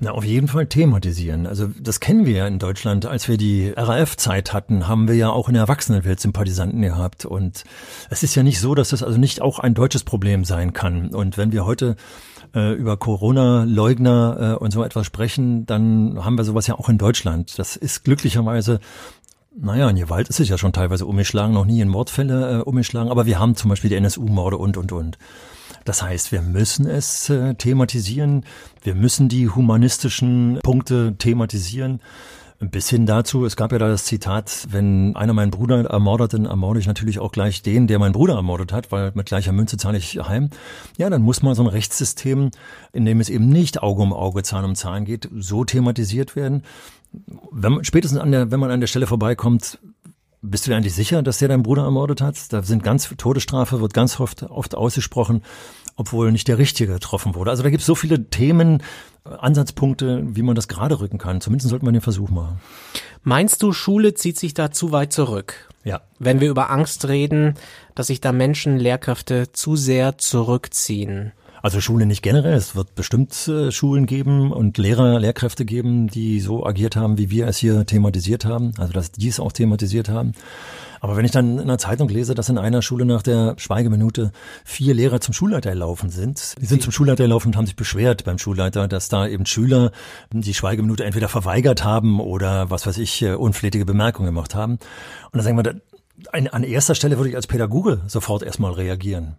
Na, 0.00 0.12
auf 0.12 0.24
jeden 0.24 0.48
Fall 0.48 0.66
thematisieren. 0.66 1.46
Also 1.46 1.68
das 1.78 2.00
kennen 2.00 2.24
wir 2.24 2.34
ja 2.34 2.46
in 2.46 2.58
Deutschland. 2.58 3.04
Als 3.04 3.28
wir 3.28 3.36
die 3.36 3.72
RAF-Zeit 3.76 4.52
hatten, 4.52 4.88
haben 4.88 5.08
wir 5.08 5.14
ja 5.14 5.28
auch 5.28 5.48
in 5.48 5.54
der 5.54 5.62
Erwachsenenwelt 5.62 6.20
Sympathisanten 6.20 6.80
gehabt. 6.80 7.26
Und 7.26 7.64
es 8.10 8.22
ist 8.22 8.34
ja 8.34 8.42
nicht 8.42 8.60
so, 8.60 8.74
dass 8.74 8.90
das 8.90 9.02
also 9.02 9.18
nicht 9.18 9.42
auch 9.42 9.58
ein 9.58 9.74
deutsches 9.74 10.04
Problem 10.04 10.44
sein 10.44 10.72
kann. 10.72 11.08
Und 11.08 11.36
wenn 11.36 11.52
wir 11.52 11.66
heute 11.66 11.96
äh, 12.54 12.72
über 12.72 12.96
Corona-Leugner 12.96 14.54
äh, 14.54 14.62
und 14.62 14.70
so 14.72 14.84
etwas 14.84 15.06
sprechen, 15.06 15.66
dann 15.66 16.24
haben 16.24 16.38
wir 16.38 16.44
sowas 16.44 16.66
ja 16.66 16.76
auch 16.76 16.88
in 16.88 16.98
Deutschland. 16.98 17.58
Das 17.58 17.76
ist 17.76 18.04
glücklicherweise 18.04 18.80
naja, 19.56 19.88
in 19.88 19.96
Gewalt 19.96 20.28
ist 20.28 20.40
es 20.40 20.48
ja 20.48 20.58
schon 20.58 20.72
teilweise 20.72 21.06
umgeschlagen, 21.06 21.54
noch 21.54 21.64
nie 21.64 21.80
in 21.80 21.88
Mordfälle 21.88 22.58
äh, 22.58 22.62
umgeschlagen, 22.62 23.10
aber 23.10 23.26
wir 23.26 23.38
haben 23.38 23.54
zum 23.54 23.68
Beispiel 23.68 23.90
die 23.90 23.96
NSU-Morde 23.96 24.58
und, 24.58 24.76
und, 24.76 24.92
und. 24.92 25.18
Das 25.84 26.02
heißt, 26.02 26.32
wir 26.32 26.42
müssen 26.42 26.86
es 26.86 27.28
äh, 27.30 27.54
thematisieren, 27.54 28.44
wir 28.82 28.94
müssen 28.94 29.28
die 29.28 29.48
humanistischen 29.48 30.58
Punkte 30.62 31.14
thematisieren. 31.18 32.00
Bis 32.60 32.88
hin 32.88 33.04
dazu, 33.04 33.44
es 33.44 33.56
gab 33.56 33.72
ja 33.72 33.78
da 33.78 33.88
das 33.88 34.04
Zitat, 34.04 34.68
wenn 34.70 35.16
einer 35.16 35.34
meinen 35.34 35.50
Bruder 35.50 35.84
ermordet, 35.84 36.32
dann 36.32 36.46
ermorde 36.46 36.80
ich 36.80 36.86
natürlich 36.86 37.18
auch 37.18 37.32
gleich 37.32 37.62
den, 37.62 37.88
der 37.88 37.98
meinen 37.98 38.12
Bruder 38.12 38.34
ermordet 38.34 38.72
hat, 38.72 38.90
weil 38.92 39.12
mit 39.14 39.26
gleicher 39.26 39.52
Münze 39.52 39.76
zahle 39.76 39.98
ich 39.98 40.16
heim. 40.16 40.50
Ja, 40.96 41.10
dann 41.10 41.22
muss 41.22 41.42
mal 41.42 41.54
so 41.54 41.62
ein 41.62 41.68
Rechtssystem, 41.68 42.50
in 42.92 43.04
dem 43.04 43.20
es 43.20 43.28
eben 43.28 43.48
nicht 43.48 43.82
Auge 43.82 44.02
um 44.02 44.12
Auge, 44.12 44.42
Zahn 44.44 44.64
um 44.64 44.76
Zahn 44.76 45.04
geht, 45.04 45.28
so 45.36 45.64
thematisiert 45.64 46.36
werden. 46.36 46.62
Wenn 47.50 47.72
man, 47.72 47.84
spätestens 47.84 48.20
an 48.20 48.32
der, 48.32 48.50
wenn 48.50 48.60
man 48.60 48.70
an 48.70 48.80
der 48.80 48.86
Stelle 48.86 49.06
vorbeikommt, 49.06 49.78
bist 50.42 50.66
du 50.66 50.70
dir 50.70 50.76
eigentlich 50.76 50.94
sicher, 50.94 51.22
dass 51.22 51.38
der 51.38 51.48
deinen 51.48 51.62
Bruder 51.62 51.84
ermordet 51.84 52.20
hat? 52.20 52.52
Da 52.52 52.62
sind 52.62 52.82
ganz 52.82 53.08
Todesstrafe 53.16 53.80
wird 53.80 53.94
ganz 53.94 54.20
oft, 54.20 54.42
oft 54.42 54.74
ausgesprochen, 54.74 55.42
obwohl 55.96 56.32
nicht 56.32 56.48
der 56.48 56.58
Richtige 56.58 56.92
getroffen 56.92 57.34
wurde. 57.34 57.50
Also 57.50 57.62
da 57.62 57.70
gibt 57.70 57.80
es 57.80 57.86
so 57.86 57.94
viele 57.94 58.28
Themen, 58.28 58.82
Ansatzpunkte, 59.24 60.22
wie 60.36 60.42
man 60.42 60.54
das 60.54 60.68
gerade 60.68 61.00
rücken 61.00 61.16
kann. 61.16 61.40
Zumindest 61.40 61.70
sollte 61.70 61.84
man 61.86 61.94
den 61.94 62.02
Versuch 62.02 62.28
machen. 62.28 62.60
Meinst 63.22 63.62
du, 63.62 63.72
Schule 63.72 64.12
zieht 64.12 64.38
sich 64.38 64.52
da 64.52 64.70
zu 64.70 64.92
weit 64.92 65.14
zurück? 65.14 65.70
Ja. 65.82 66.02
Wenn 66.18 66.40
wir 66.40 66.50
über 66.50 66.70
Angst 66.70 67.08
reden, 67.08 67.54
dass 67.94 68.08
sich 68.08 68.20
da 68.20 68.32
Menschen, 68.32 68.78
Lehrkräfte 68.78 69.52
zu 69.52 69.76
sehr 69.76 70.18
zurückziehen. 70.18 71.32
Also 71.64 71.80
Schule 71.80 72.04
nicht 72.04 72.20
generell. 72.20 72.52
Es 72.52 72.76
wird 72.76 72.94
bestimmt 72.94 73.48
äh, 73.48 73.72
Schulen 73.72 74.04
geben 74.04 74.52
und 74.52 74.76
Lehrer, 74.76 75.18
Lehrkräfte 75.18 75.64
geben, 75.64 76.08
die 76.08 76.40
so 76.40 76.66
agiert 76.66 76.94
haben, 76.94 77.16
wie 77.16 77.30
wir 77.30 77.46
es 77.46 77.56
hier 77.56 77.86
thematisiert 77.86 78.44
haben. 78.44 78.74
Also 78.76 78.92
dass 78.92 79.12
die 79.12 79.28
es 79.28 79.40
auch 79.40 79.50
thematisiert 79.50 80.10
haben. 80.10 80.32
Aber 81.00 81.16
wenn 81.16 81.24
ich 81.24 81.30
dann 81.30 81.54
in 81.54 81.60
einer 81.60 81.78
Zeitung 81.78 82.10
lese, 82.10 82.34
dass 82.34 82.50
in 82.50 82.58
einer 82.58 82.82
Schule 82.82 83.06
nach 83.06 83.22
der 83.22 83.54
Schweigeminute 83.56 84.30
vier 84.62 84.92
Lehrer 84.92 85.22
zum 85.22 85.32
Schulleiter 85.32 85.70
gelaufen 85.70 86.10
sind, 86.10 86.54
die 86.60 86.66
sind 86.66 86.82
zum 86.82 86.92
Schulleiter 86.92 87.24
gelaufen 87.24 87.48
und 87.48 87.56
haben 87.56 87.64
sich 87.64 87.76
beschwert 87.76 88.24
beim 88.24 88.36
Schulleiter, 88.36 88.86
dass 88.86 89.08
da 89.08 89.26
eben 89.26 89.46
Schüler 89.46 89.90
die 90.34 90.52
Schweigeminute 90.52 91.04
entweder 91.04 91.28
verweigert 91.28 91.82
haben 91.82 92.20
oder 92.20 92.68
was 92.68 92.86
weiß 92.86 92.98
ich, 92.98 93.22
äh, 93.22 93.36
unflätige 93.36 93.86
Bemerkungen 93.86 94.26
gemacht 94.26 94.54
haben. 94.54 94.72
Und 94.72 94.80
dann 95.32 95.42
sagen 95.44 95.56
wir, 95.56 95.80
an 96.30 96.62
erster 96.62 96.94
Stelle 96.94 97.16
würde 97.16 97.30
ich 97.30 97.36
als 97.36 97.46
Pädagoge 97.46 98.02
sofort 98.06 98.42
erstmal 98.42 98.72
reagieren. 98.72 99.36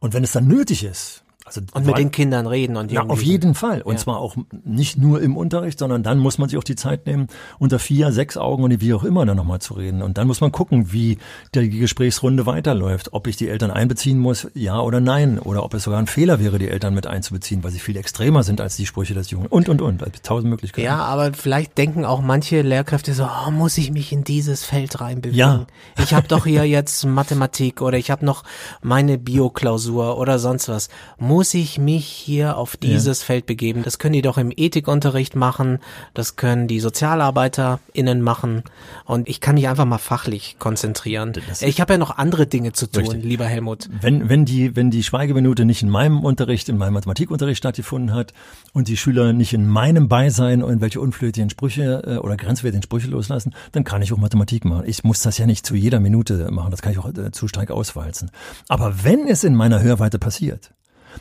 Und 0.00 0.12
wenn 0.12 0.22
es 0.22 0.32
dann 0.32 0.46
nötig 0.46 0.84
ist, 0.84 1.24
also 1.44 1.60
und 1.72 1.86
mit 1.86 1.98
den 1.98 2.10
Kindern 2.10 2.46
reden 2.46 2.76
und 2.76 2.92
ja, 2.92 3.02
auf 3.02 3.22
jeden 3.22 3.54
Fall. 3.54 3.82
Und 3.82 3.94
ja. 3.94 4.00
zwar 4.00 4.18
auch 4.18 4.36
nicht 4.64 4.96
nur 4.96 5.20
im 5.20 5.36
Unterricht, 5.36 5.78
sondern 5.78 6.02
dann 6.02 6.18
muss 6.18 6.38
man 6.38 6.48
sich 6.48 6.56
auch 6.56 6.64
die 6.64 6.76
Zeit 6.76 7.06
nehmen, 7.06 7.26
unter 7.58 7.78
vier, 7.78 8.12
sechs 8.12 8.36
Augen 8.36 8.62
und 8.62 8.80
wie 8.80 8.94
auch 8.94 9.04
immer 9.04 9.26
dann 9.26 9.36
nochmal 9.36 9.60
zu 9.60 9.74
reden. 9.74 10.02
Und 10.02 10.18
dann 10.18 10.28
muss 10.28 10.40
man 10.40 10.52
gucken, 10.52 10.92
wie 10.92 11.18
die 11.54 11.70
Gesprächsrunde 11.70 12.46
weiterläuft. 12.46 13.12
Ob 13.12 13.26
ich 13.26 13.36
die 13.36 13.48
Eltern 13.48 13.70
einbeziehen 13.70 14.18
muss, 14.18 14.46
ja 14.54 14.80
oder 14.80 15.00
nein. 15.00 15.38
Oder 15.38 15.64
ob 15.64 15.74
es 15.74 15.82
sogar 15.82 15.98
ein 15.98 16.06
Fehler 16.06 16.38
wäre, 16.38 16.58
die 16.58 16.68
Eltern 16.68 16.94
mit 16.94 17.06
einzubeziehen, 17.06 17.64
weil 17.64 17.72
sie 17.72 17.80
viel 17.80 17.96
extremer 17.96 18.44
sind 18.44 18.60
als 18.60 18.76
die 18.76 18.86
Sprüche 18.86 19.14
des 19.14 19.30
Jungen. 19.30 19.46
Und, 19.46 19.68
und, 19.68 19.82
und. 19.82 20.02
Also 20.02 20.12
tausend 20.22 20.50
Möglichkeiten. 20.50 20.86
Ja, 20.86 20.98
aber 20.98 21.32
vielleicht 21.32 21.76
denken 21.76 22.04
auch 22.04 22.20
manche 22.20 22.62
Lehrkräfte 22.62 23.14
so, 23.14 23.24
oh, 23.24 23.50
muss 23.50 23.78
ich 23.78 23.90
mich 23.90 24.12
in 24.12 24.22
dieses 24.22 24.64
Feld 24.64 25.00
reinbewegen? 25.00 25.38
Ja. 25.38 25.66
Ich 25.98 26.14
habe 26.14 26.28
doch 26.28 26.46
hier 26.46 26.64
jetzt 26.64 27.04
Mathematik 27.04 27.82
oder 27.82 27.98
ich 27.98 28.10
habe 28.10 28.24
noch 28.24 28.44
meine 28.80 29.18
Bioklausur 29.18 30.18
oder 30.18 30.38
sonst 30.38 30.68
was. 30.68 30.88
Muss 31.18 31.31
muss 31.32 31.54
ich 31.54 31.78
mich 31.78 32.06
hier 32.06 32.58
auf 32.58 32.76
dieses 32.76 33.20
ja. 33.20 33.26
Feld 33.26 33.46
begeben? 33.46 33.82
Das 33.84 33.98
können 33.98 34.12
die 34.12 34.20
doch 34.20 34.36
im 34.36 34.52
Ethikunterricht 34.54 35.34
machen, 35.34 35.78
das 36.12 36.36
können 36.36 36.68
die 36.68 36.78
SozialarbeiterInnen 36.78 38.20
machen 38.20 38.64
und 39.06 39.30
ich 39.30 39.40
kann 39.40 39.54
mich 39.54 39.66
einfach 39.66 39.86
mal 39.86 39.96
fachlich 39.96 40.56
konzentrieren. 40.58 41.32
ich 41.60 41.80
habe 41.80 41.94
ja 41.94 41.98
noch 41.98 42.18
andere 42.18 42.46
Dinge 42.46 42.72
zu 42.72 42.86
tun, 42.86 43.04
richtig. 43.04 43.24
lieber 43.24 43.46
Helmut. 43.46 43.88
Wenn, 44.02 44.28
wenn 44.28 44.44
die, 44.44 44.76
wenn 44.76 44.90
die 44.90 45.02
Schweigeminute 45.02 45.64
nicht 45.64 45.82
in 45.82 45.88
meinem 45.88 46.22
Unterricht, 46.22 46.68
in 46.68 46.76
meinem 46.76 46.92
Mathematikunterricht 46.92 47.56
stattgefunden 47.56 48.14
hat 48.14 48.34
und 48.74 48.88
die 48.88 48.98
Schüler 48.98 49.32
nicht 49.32 49.54
in 49.54 49.66
meinem 49.66 50.08
Beisein 50.08 50.60
irgendwelche 50.60 51.00
unflötigen 51.00 51.48
Sprüche 51.48 52.02
äh, 52.06 52.16
oder 52.18 52.36
grenzwertigen 52.36 52.82
Sprüche 52.82 53.08
loslassen, 53.08 53.54
dann 53.72 53.84
kann 53.84 54.02
ich 54.02 54.12
auch 54.12 54.18
Mathematik 54.18 54.66
machen. 54.66 54.84
Ich 54.86 55.02
muss 55.02 55.22
das 55.22 55.38
ja 55.38 55.46
nicht 55.46 55.64
zu 55.64 55.76
jeder 55.76 55.98
Minute 55.98 56.50
machen, 56.50 56.70
das 56.70 56.82
kann 56.82 56.92
ich 56.92 56.98
auch 56.98 57.08
äh, 57.08 57.30
zu 57.32 57.48
stark 57.48 57.70
auswalzen. 57.70 58.30
Aber 58.68 59.02
wenn 59.02 59.26
es 59.26 59.44
in 59.44 59.54
meiner 59.54 59.80
Hörweite 59.80 60.18
passiert, 60.18 60.74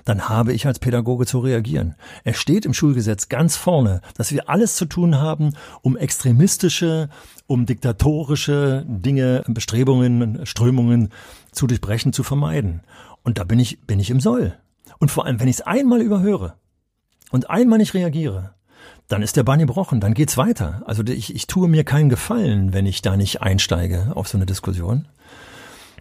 dann 0.05 0.29
habe 0.29 0.53
ich 0.53 0.67
als 0.67 0.79
Pädagoge 0.79 1.25
zu 1.25 1.39
reagieren. 1.39 1.95
Es 2.23 2.37
steht 2.37 2.65
im 2.65 2.73
Schulgesetz 2.73 3.29
ganz 3.29 3.55
vorne, 3.55 4.01
dass 4.15 4.31
wir 4.31 4.49
alles 4.49 4.75
zu 4.75 4.85
tun 4.85 5.17
haben, 5.17 5.53
um 5.81 5.97
extremistische, 5.97 7.09
um 7.47 7.65
diktatorische 7.65 8.85
Dinge, 8.87 9.43
Bestrebungen, 9.47 10.45
Strömungen 10.45 11.09
zu 11.51 11.67
durchbrechen, 11.67 12.13
zu 12.13 12.23
vermeiden. 12.23 12.81
Und 13.23 13.37
da 13.37 13.43
bin 13.43 13.59
ich, 13.59 13.81
bin 13.81 13.99
ich 13.99 14.09
im 14.09 14.19
Soll. 14.19 14.57
Und 14.99 15.11
vor 15.11 15.25
allem, 15.25 15.39
wenn 15.39 15.47
ich 15.47 15.57
es 15.57 15.61
einmal 15.61 16.01
überhöre 16.01 16.55
und 17.31 17.49
einmal 17.49 17.77
nicht 17.77 17.93
reagiere, 17.93 18.53
dann 19.07 19.21
ist 19.21 19.35
der 19.35 19.43
Bann 19.43 19.59
gebrochen, 19.59 19.99
dann 19.99 20.13
geht's 20.13 20.37
weiter. 20.37 20.83
Also 20.85 21.03
ich, 21.03 21.35
ich 21.35 21.47
tue 21.47 21.67
mir 21.67 21.83
keinen 21.83 22.09
Gefallen, 22.09 22.73
wenn 22.73 22.85
ich 22.85 23.01
da 23.01 23.17
nicht 23.17 23.41
einsteige 23.41 24.11
auf 24.15 24.27
so 24.27 24.37
eine 24.37 24.45
Diskussion, 24.45 25.07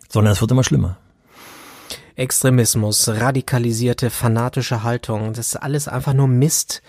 sondern 0.08 0.32
es 0.32 0.40
wird 0.40 0.50
immer 0.50 0.64
schlimmer. 0.64 0.96
Extremismus, 2.20 3.08
radikalisierte, 3.08 4.10
fanatische 4.10 4.82
Haltung, 4.82 5.32
das 5.32 5.48
ist 5.48 5.56
alles 5.56 5.88
einfach 5.88 6.12
nur 6.12 6.28
Mist, 6.28 6.82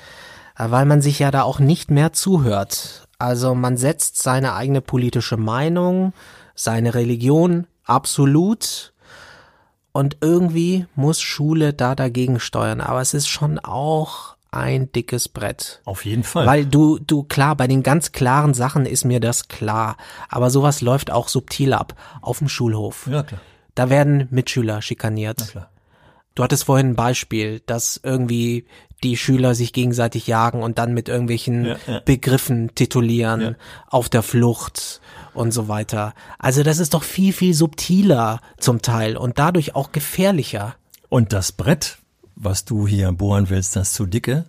äh, 0.57 0.69
weil 0.69 0.85
man 0.85 1.01
sich 1.01 1.19
ja 1.19 1.31
da 1.31 1.43
auch 1.43 1.59
nicht 1.59 1.89
mehr 1.89 2.11
zuhört. 2.11 3.07
Also 3.17 3.55
man 3.55 3.77
setzt 3.77 4.21
seine 4.21 4.55
eigene 4.55 4.81
politische 4.81 5.37
Meinung, 5.37 6.11
seine 6.53 6.95
Religion 6.95 7.65
absolut 7.85 8.93
und 9.93 10.17
irgendwie 10.19 10.85
muss 10.95 11.21
Schule 11.21 11.73
da 11.73 11.95
dagegen 11.95 12.41
steuern. 12.41 12.81
Aber 12.81 12.99
es 12.99 13.13
ist 13.13 13.29
schon 13.29 13.57
auch 13.57 14.35
ein 14.51 14.91
dickes 14.91 15.29
Brett. 15.29 15.81
Auf 15.85 16.03
jeden 16.03 16.23
Fall. 16.23 16.45
Weil 16.45 16.65
du, 16.65 16.99
du, 16.99 17.23
klar, 17.23 17.55
bei 17.55 17.67
den 17.67 17.83
ganz 17.83 18.11
klaren 18.11 18.53
Sachen 18.53 18.85
ist 18.85 19.05
mir 19.05 19.21
das 19.21 19.47
klar. 19.47 19.95
Aber 20.27 20.49
sowas 20.49 20.81
läuft 20.81 21.09
auch 21.09 21.29
subtil 21.29 21.73
ab. 21.73 21.95
Auf 22.21 22.39
dem 22.39 22.49
Schulhof. 22.49 23.07
Ja, 23.07 23.23
klar. 23.23 23.39
Da 23.75 23.89
werden 23.89 24.27
Mitschüler 24.31 24.81
schikaniert. 24.81 25.55
Du 26.35 26.43
hattest 26.43 26.65
vorhin 26.65 26.89
ein 26.89 26.95
Beispiel, 26.95 27.61
dass 27.65 27.99
irgendwie 28.03 28.65
die 29.03 29.17
Schüler 29.17 29.55
sich 29.55 29.73
gegenseitig 29.73 30.27
jagen 30.27 30.61
und 30.61 30.77
dann 30.77 30.93
mit 30.93 31.09
irgendwelchen 31.09 31.65
ja, 31.65 31.77
ja. 31.87 31.99
Begriffen 32.05 32.73
titulieren, 32.75 33.41
ja. 33.41 33.55
auf 33.87 34.09
der 34.09 34.21
Flucht 34.21 35.01
und 35.33 35.51
so 35.51 35.67
weiter. 35.67 36.13
Also 36.37 36.63
das 36.63 36.79
ist 36.79 36.93
doch 36.93 37.03
viel, 37.03 37.33
viel 37.33 37.53
subtiler 37.53 38.41
zum 38.57 38.81
Teil 38.81 39.17
und 39.17 39.39
dadurch 39.39 39.75
auch 39.75 39.91
gefährlicher. 39.91 40.75
Und 41.09 41.33
das 41.33 41.51
Brett, 41.51 41.97
was 42.35 42.63
du 42.63 42.87
hier 42.87 43.11
bohren 43.11 43.49
willst, 43.49 43.75
das 43.75 43.93
zu 43.93 44.05
dicke, 44.05 44.45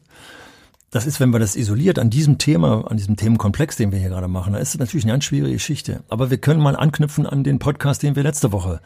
das 0.91 1.07
ist, 1.07 1.21
wenn 1.21 1.31
man 1.31 1.41
das 1.41 1.57
isoliert 1.57 1.99
an 1.99 2.11
diesem 2.11 2.37
Thema, 2.37 2.87
an 2.91 2.99
diesem 2.99 3.17
Themenkomplex, 3.17 3.77
den 3.77 3.93
wir 3.93 3.99
hier 3.99 4.11
gerade 4.11 4.29
machen, 4.29 4.53
da 4.53 4.59
ist 4.59 4.75
es 4.75 4.79
natürlich 4.79 5.05
eine 5.05 5.15
ganz 5.15 5.25
schwierige 5.25 5.55
Geschichte. 5.55 6.05
Aber 6.11 6.31
wir 6.31 6.37
können 6.37 6.61
mal 6.61 6.77
anknüpfen 6.77 7.27
an 7.27 7.43
den 7.43 7.59
Podcast, 7.59 8.03
den 8.03 8.15
wir 8.15 8.23
letzte 8.23 8.53
Woche 8.53 8.83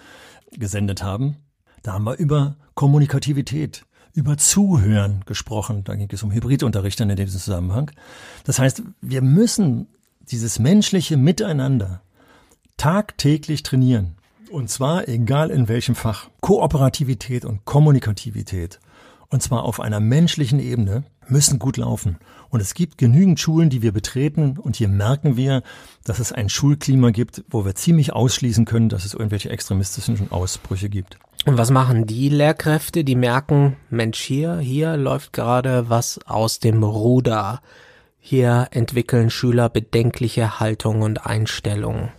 gesendet 0.52 1.02
haben. 1.02 1.36
Da 1.82 1.92
haben 1.92 2.04
wir 2.04 2.16
über 2.16 2.56
Kommunikativität, 2.74 3.84
über 4.12 4.36
Zuhören 4.36 5.22
gesprochen. 5.26 5.84
Da 5.84 5.94
ging 5.94 6.08
es 6.10 6.22
um 6.22 6.32
Hybridunterricht 6.32 7.00
in 7.00 7.14
diesem 7.14 7.40
Zusammenhang. 7.40 7.90
Das 8.44 8.58
heißt, 8.58 8.82
wir 9.00 9.22
müssen 9.22 9.88
dieses 10.30 10.58
menschliche 10.58 11.16
Miteinander 11.16 12.02
tagtäglich 12.76 13.62
trainieren. 13.62 14.16
Und 14.50 14.70
zwar 14.70 15.08
egal 15.08 15.50
in 15.50 15.68
welchem 15.68 15.94
Fach. 15.94 16.28
Kooperativität 16.40 17.44
und 17.44 17.64
Kommunikativität. 17.64 18.80
Und 19.28 19.42
zwar 19.42 19.64
auf 19.64 19.80
einer 19.80 20.00
menschlichen 20.00 20.60
Ebene 20.60 21.04
müssen 21.28 21.58
gut 21.58 21.76
laufen. 21.76 22.18
Und 22.50 22.60
es 22.60 22.74
gibt 22.74 22.98
genügend 22.98 23.40
Schulen, 23.40 23.70
die 23.70 23.82
wir 23.82 23.92
betreten 23.92 24.56
und 24.58 24.76
hier 24.76 24.88
merken 24.88 25.36
wir, 25.36 25.62
dass 26.04 26.18
es 26.18 26.32
ein 26.32 26.48
Schulklima 26.48 27.10
gibt, 27.10 27.44
wo 27.50 27.64
wir 27.64 27.74
ziemlich 27.74 28.12
ausschließen 28.12 28.64
können, 28.64 28.88
dass 28.88 29.04
es 29.04 29.14
irgendwelche 29.14 29.50
extremistischen 29.50 30.30
Ausbrüche 30.30 30.88
gibt. 30.88 31.18
Und 31.44 31.58
was 31.58 31.70
machen 31.70 32.06
die 32.06 32.28
Lehrkräfte, 32.28 33.04
die 33.04 33.14
merken, 33.14 33.76
Mensch, 33.88 34.20
hier, 34.20 34.58
hier 34.58 34.96
läuft 34.96 35.32
gerade 35.32 35.88
was 35.88 36.18
aus 36.26 36.58
dem 36.58 36.82
Ruder. 36.82 37.60
Hier 38.18 38.68
entwickeln 38.72 39.30
Schüler 39.30 39.68
bedenkliche 39.68 40.58
Haltung 40.58 41.02
und 41.02 41.24
Einstellungen. 41.24 42.10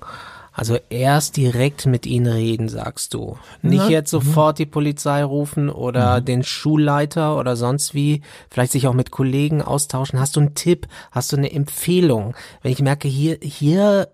Also 0.57 0.79
erst 0.89 1.37
direkt 1.37 1.85
mit 1.85 2.07
ihnen 2.07 2.25
reden, 2.25 2.67
sagst 2.67 3.13
du. 3.13 3.37
Nicht 3.61 3.83
Na, 3.83 3.89
jetzt 3.89 4.09
sofort 4.09 4.57
die 4.57 4.65
Polizei 4.65 5.23
rufen 5.23 5.69
oder 5.69 6.19
mhm. 6.19 6.25
den 6.25 6.43
Schulleiter 6.43 7.37
oder 7.37 7.55
sonst 7.55 7.93
wie. 7.93 8.23
Vielleicht 8.49 8.71
sich 8.71 8.87
auch 8.87 8.95
mit 8.95 9.11
Kollegen 9.11 9.61
austauschen. 9.61 10.19
Hast 10.19 10.35
du 10.35 10.39
einen 10.39 10.55
Tipp? 10.55 10.87
Hast 11.11 11.31
du 11.31 11.37
eine 11.37 11.51
Empfehlung? 11.51 12.35
Wenn 12.63 12.71
ich 12.71 12.81
merke, 12.81 13.07
hier, 13.07 13.37
hier, 13.39 14.09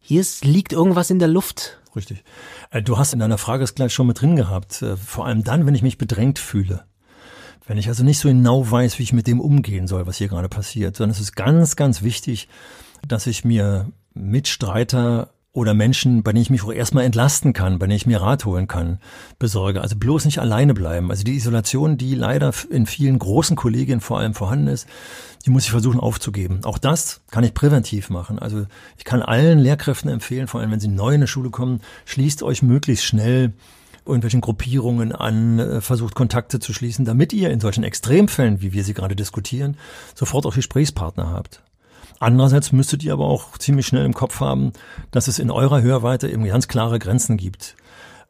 hier 0.00 0.22
liegt 0.42 0.74
irgendwas 0.74 1.08
in 1.08 1.18
der 1.18 1.28
Luft. 1.28 1.78
Richtig. 1.96 2.24
Äh, 2.70 2.82
du 2.82 2.98
hast 2.98 3.14
in 3.14 3.18
deiner 3.18 3.38
Frage 3.38 3.64
es 3.64 3.74
gleich 3.74 3.94
schon 3.94 4.06
mit 4.06 4.20
drin 4.20 4.36
gehabt. 4.36 4.82
Äh, 4.82 4.98
vor 4.98 5.24
allem 5.24 5.44
dann, 5.44 5.64
wenn 5.64 5.74
ich 5.74 5.82
mich 5.82 5.96
bedrängt 5.96 6.38
fühle. 6.38 6.84
Wenn 7.66 7.78
ich 7.78 7.88
also 7.88 8.04
nicht 8.04 8.18
so 8.18 8.28
genau 8.28 8.70
weiß, 8.70 8.98
wie 8.98 9.04
ich 9.04 9.14
mit 9.14 9.26
dem 9.26 9.40
umgehen 9.40 9.86
soll, 9.86 10.06
was 10.06 10.18
hier 10.18 10.28
gerade 10.28 10.50
passiert, 10.50 10.94
sondern 10.94 11.12
es 11.12 11.20
ist 11.20 11.36
ganz, 11.36 11.74
ganz 11.74 12.02
wichtig, 12.02 12.48
dass 13.08 13.26
ich 13.26 13.46
mir 13.46 13.90
Mitstreiter 14.12 15.30
oder 15.52 15.74
Menschen, 15.74 16.22
bei 16.22 16.32
denen 16.32 16.42
ich 16.42 16.50
mich 16.50 16.62
auch 16.62 16.72
erstmal 16.72 17.04
entlasten 17.04 17.52
kann, 17.52 17.78
bei 17.78 17.86
denen 17.86 17.96
ich 17.96 18.06
mir 18.06 18.20
Rat 18.20 18.44
holen 18.44 18.68
kann, 18.68 19.00
besorge. 19.38 19.80
Also 19.80 19.96
bloß 19.96 20.24
nicht 20.24 20.38
alleine 20.38 20.74
bleiben. 20.74 21.10
Also 21.10 21.24
die 21.24 21.34
Isolation, 21.34 21.96
die 21.96 22.14
leider 22.14 22.52
in 22.70 22.86
vielen 22.86 23.18
großen 23.18 23.56
Kollegien 23.56 24.00
vor 24.00 24.18
allem 24.18 24.34
vorhanden 24.34 24.68
ist, 24.68 24.86
die 25.44 25.50
muss 25.50 25.64
ich 25.64 25.70
versuchen 25.72 25.98
aufzugeben. 25.98 26.60
Auch 26.64 26.78
das 26.78 27.22
kann 27.30 27.42
ich 27.42 27.52
präventiv 27.52 28.10
machen. 28.10 28.38
Also 28.38 28.66
ich 28.96 29.04
kann 29.04 29.22
allen 29.22 29.58
Lehrkräften 29.58 30.10
empfehlen, 30.10 30.46
vor 30.46 30.60
allem 30.60 30.70
wenn 30.70 30.80
sie 30.80 30.88
neu 30.88 31.10
in 31.10 31.14
eine 31.14 31.26
Schule 31.26 31.50
kommen, 31.50 31.80
schließt 32.04 32.44
euch 32.44 32.62
möglichst 32.62 33.04
schnell 33.04 33.52
irgendwelchen 34.06 34.40
Gruppierungen 34.40 35.12
an, 35.12 35.58
äh, 35.58 35.80
versucht 35.80 36.14
Kontakte 36.14 36.58
zu 36.58 36.72
schließen, 36.72 37.04
damit 37.04 37.32
ihr 37.32 37.50
in 37.50 37.60
solchen 37.60 37.84
Extremfällen, 37.84 38.60
wie 38.62 38.72
wir 38.72 38.84
sie 38.84 38.94
gerade 38.94 39.16
diskutieren, 39.16 39.76
sofort 40.14 40.46
auch 40.46 40.54
Gesprächspartner 40.54 41.30
habt. 41.30 41.62
Andererseits 42.18 42.72
müsstet 42.72 43.02
ihr 43.04 43.12
aber 43.12 43.26
auch 43.26 43.56
ziemlich 43.58 43.86
schnell 43.86 44.04
im 44.04 44.14
Kopf 44.14 44.40
haben, 44.40 44.72
dass 45.10 45.28
es 45.28 45.38
in 45.38 45.50
eurer 45.50 45.82
Hörweite 45.82 46.28
eben 46.28 46.44
ganz 46.44 46.68
klare 46.68 46.98
Grenzen 46.98 47.36
gibt. 47.36 47.76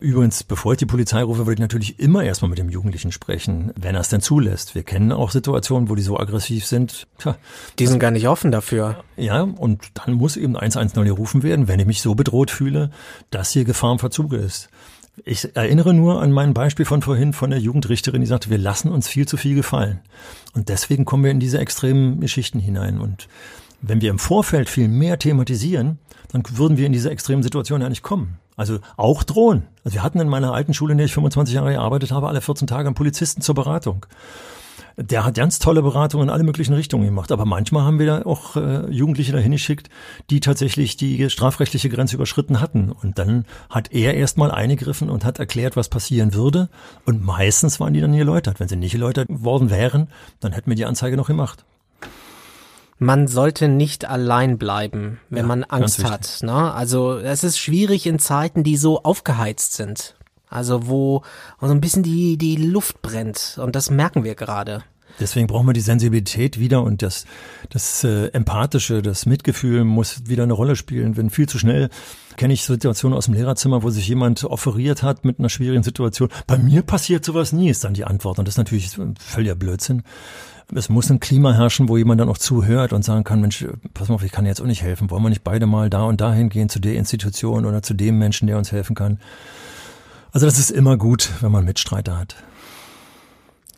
Übrigens, 0.01 0.45
bevor 0.45 0.73
ich 0.73 0.79
die 0.79 0.87
Polizei 0.87 1.23
rufe, 1.23 1.41
würde 1.41 1.55
ich 1.55 1.61
natürlich 1.61 2.01
immer 2.01 2.25
erstmal 2.25 2.49
mit 2.49 2.59
dem 2.59 2.71
Jugendlichen 2.71 3.13
sprechen, 3.13 3.71
wenn 3.79 3.95
er 3.95 4.01
es 4.01 4.09
denn 4.09 4.23
zulässt. 4.23 4.75
Wir 4.75 4.83
kennen 4.83 5.13
auch 5.13 5.31
Situationen, 5.31 5.91
wo 5.91 5.95
die 5.95 6.03
so 6.03 6.19
aggressiv 6.19 6.65
sind. 6.65 7.07
Tja, 7.19 7.37
die 7.79 7.87
sind 7.87 7.99
gar 7.99 8.11
nicht 8.11 8.27
offen 8.27 8.51
dafür. 8.51 9.05
Ja, 9.19 9.43
und 9.43 9.83
dann 9.93 10.15
muss 10.15 10.39
eben 10.39 10.57
110 10.57 11.05
gerufen 11.05 11.43
werden, 11.43 11.69
wenn 11.69 11.81
ich 11.81 11.87
mich 11.87 12.01
so 12.01 12.15
bedroht 12.15 12.51
fühle, 12.51 12.91
dass 13.31 13.51
hier 13.51 13.65
Gefahr 13.65 13.93
im 13.93 13.99
Verzuge 13.99 14.39
ist. 14.39 14.71
Ich 15.27 15.55
erinnere 15.55 15.93
nur 15.93 16.23
an 16.23 16.33
mein 16.33 16.55
Beispiel 16.55 16.87
von 16.87 17.03
vorhin 17.03 17.35
von 17.35 17.51
der 17.51 17.59
Jugendrichterin, 17.59 18.23
die 18.23 18.27
sagte, 18.27 18.49
wir 18.49 18.57
lassen 18.57 18.91
uns 18.91 19.07
viel 19.07 19.29
zu 19.29 19.37
viel 19.37 19.55
gefallen. 19.55 20.01
Und 20.55 20.71
deswegen 20.71 21.05
kommen 21.05 21.25
wir 21.25 21.31
in 21.31 21.41
diese 21.41 21.59
extremen 21.59 22.21
Geschichten 22.21 22.59
hinein. 22.59 23.01
Und 23.01 23.29
wenn 23.83 24.01
wir 24.01 24.11
im 24.11 24.19
Vorfeld 24.19 24.69
viel 24.69 24.89
mehr 24.89 25.19
thematisieren, 25.19 25.99
dann 26.33 26.43
würden 26.53 26.77
wir 26.77 26.87
in 26.87 26.93
diese 26.93 27.11
extremen 27.11 27.43
Situationen 27.43 27.83
ja 27.83 27.89
nicht 27.89 28.03
kommen. 28.03 28.39
Also 28.57 28.79
auch 28.97 29.23
drohen. 29.25 29.69
Also 29.85 29.95
wir 29.95 30.03
hatten 30.03 30.21
in 30.21 30.29
meiner 30.29 30.53
alten 30.53 30.75
Schule, 30.75 30.93
in 30.93 30.99
der 30.99 31.07
ich 31.07 31.15
25 31.15 31.55
Jahre 31.55 31.73
gearbeitet 31.73 32.13
habe, 32.13 32.29
alle 32.29 32.41
14 32.41 32.67
Tage 32.67 32.89
einen 32.89 32.95
Polizisten 32.95 33.41
zur 33.41 33.55
Beratung. 33.55 34.05
Der 34.97 35.25
hat 35.25 35.35
ganz 35.35 35.59
tolle 35.61 35.81
Beratungen 35.81 36.29
in 36.29 36.31
alle 36.35 36.43
möglichen 36.43 36.75
Richtungen 36.75 37.07
gemacht. 37.07 37.33
Aber 37.33 37.47
manchmal 37.47 37.85
haben 37.85 37.99
wir 37.99 38.07
da 38.07 38.23
auch 38.23 38.57
äh, 38.57 38.91
Jugendliche 38.91 39.33
dahin 39.33 39.53
geschickt, 39.53 39.89
die 40.29 40.41
tatsächlich 40.41 40.99
die 40.99 41.31
strafrechtliche 41.31 41.89
Grenze 41.89 42.17
überschritten 42.17 42.61
hatten. 42.61 42.93
Und 42.93 43.19
dann 43.19 43.47
hat 43.71 43.93
er 43.93 44.13
erstmal 44.13 44.51
eingegriffen 44.51 45.09
und 45.09 45.25
hat 45.25 45.39
erklärt, 45.39 45.75
was 45.77 45.89
passieren 45.89 46.35
würde. 46.35 46.69
Und 47.07 47.25
meistens 47.25 47.81
waren 47.81 47.95
die 47.95 48.01
dann 48.03 48.13
geläutert. 48.13 48.61
Wenn 48.61 48.69
sie 48.69 48.77
nicht 48.77 48.93
geläutert 48.93 49.29
worden 49.31 49.71
wären, 49.71 50.09
dann 50.41 50.53
hätten 50.53 50.71
wir 50.71 50.77
die 50.77 50.85
Anzeige 50.85 51.17
noch 51.17 51.29
gemacht 51.29 51.65
man 53.01 53.27
sollte 53.27 53.67
nicht 53.67 54.05
allein 54.05 54.59
bleiben, 54.59 55.19
wenn 55.31 55.45
ja, 55.45 55.47
man 55.49 55.65
Angst 55.65 56.05
hat. 56.05 56.41
Ne? 56.43 56.73
Also 56.73 57.17
es 57.17 57.43
ist 57.43 57.59
schwierig 57.59 58.07
in 58.07 58.19
Zeiten, 58.19 58.63
die 58.63 58.77
so 58.77 59.03
aufgeheizt 59.03 59.73
sind. 59.73 60.15
Also 60.49 60.87
wo, 60.87 61.23
so 61.61 61.69
ein 61.69 61.81
bisschen 61.81 62.03
die, 62.03 62.37
die 62.37 62.57
Luft 62.57 63.01
brennt. 63.01 63.59
Und 63.61 63.75
das 63.75 63.89
merken 63.89 64.23
wir 64.23 64.35
gerade. 64.35 64.85
Deswegen 65.19 65.47
brauchen 65.47 65.67
wir 65.67 65.73
die 65.73 65.81
Sensibilität 65.81 66.59
wieder 66.59 66.83
und 66.83 67.03
das, 67.03 67.25
das 67.71 68.05
äh, 68.05 68.27
Empathische, 68.29 69.03
das 69.03 69.27
Mitgefühl 69.27 69.85
muss 69.85 70.29
wieder 70.29 70.45
eine 70.45 70.53
Rolle 70.53 70.77
spielen. 70.77 71.17
Wenn 71.17 71.31
viel 71.31 71.49
zu 71.49 71.59
schnell 71.59 71.89
kenne 72.37 72.53
ich 72.53 72.65
Situationen 72.65 73.17
aus 73.17 73.27
dem 73.27 73.35
Lehrerzimmer, 73.35 73.83
wo 73.83 73.91
sich 73.91 74.09
jemand 74.09 74.45
offeriert 74.45 75.03
hat 75.03 75.25
mit 75.25 75.39
einer 75.39 75.49
schwierigen 75.49 75.83
Situation. 75.83 76.29
Bei 76.47 76.59
mir 76.59 76.83
passiert 76.83 77.25
sowas 77.25 77.53
nie, 77.53 77.71
ist 77.71 77.85
dann 77.85 77.95
die 77.95 78.05
Antwort. 78.05 78.39
Und 78.39 78.47
das 78.47 78.55
ist 78.55 78.59
natürlich 78.59 78.97
völliger 79.19 79.55
Blödsinn 79.55 80.03
es 80.75 80.89
muss 80.89 81.11
ein 81.11 81.21
Klima 81.21 81.53
herrschen, 81.53 81.89
wo 81.89 81.97
jemand 81.97 82.21
dann 82.21 82.29
auch 82.29 82.39
zuhört 82.39 82.93
und 82.93 83.05
sagen 83.05 83.25
kann, 83.25 83.41
Mensch, 83.41 83.67
pass 83.95 84.09
mal 84.09 84.17
auf, 84.17 84.25
ich 84.25 84.33
kann 84.33 84.47
jetzt 84.47 84.61
auch 84.61 84.67
nicht 84.67 84.83
helfen. 84.83 85.11
Wollen 85.11 85.23
wir 85.23 85.31
nicht 85.31 85.45
beide 85.45 85.67
mal 85.67 85.91
da 85.91 86.05
und 86.05 86.21
dahin 86.21 86.49
gehen 86.49 86.69
zu 86.69 86.81
der 86.81 86.95
Institution 86.95 87.67
oder 87.67 87.83
zu 87.83 87.95
dem 87.95 88.19
Menschen, 88.19 88.47
der 88.47 88.59
uns 88.59 88.73
helfen 88.73 88.95
kann? 88.95 89.19
Also 90.33 90.47
das 90.47 90.59
ist 90.59 90.71
immer 90.71 90.97
gut, 90.97 91.31
wenn 91.41 91.51
man 91.51 91.65
Mitstreiter 91.65 92.19
hat. 92.19 92.37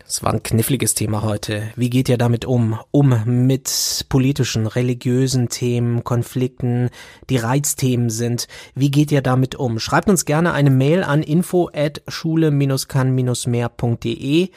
Es 0.07 0.22
war 0.22 0.35
ein 0.35 0.42
kniffliges 0.42 0.92
Thema 0.92 1.22
heute. 1.22 1.70
Wie 1.74 1.88
geht 1.88 2.11
ihr 2.11 2.18
damit 2.18 2.44
um? 2.44 2.78
Um 2.90 3.46
mit 3.46 4.05
politischen, 4.11 4.66
religiösen 4.66 5.48
Themen, 5.48 6.05
Konflikten, 6.05 6.90
die 7.31 7.38
Reizthemen 7.38 8.11
sind. 8.11 8.46
Wie 8.74 8.90
geht 8.90 9.11
ihr 9.11 9.22
damit 9.22 9.55
um? 9.55 9.78
Schreibt 9.78 10.11
uns 10.11 10.26
gerne 10.26 10.52
eine 10.52 10.68
Mail 10.68 11.02
an 11.02 11.22
info 11.22 11.70
at 11.72 12.02
schule-kann-mehr.de. 12.09 14.50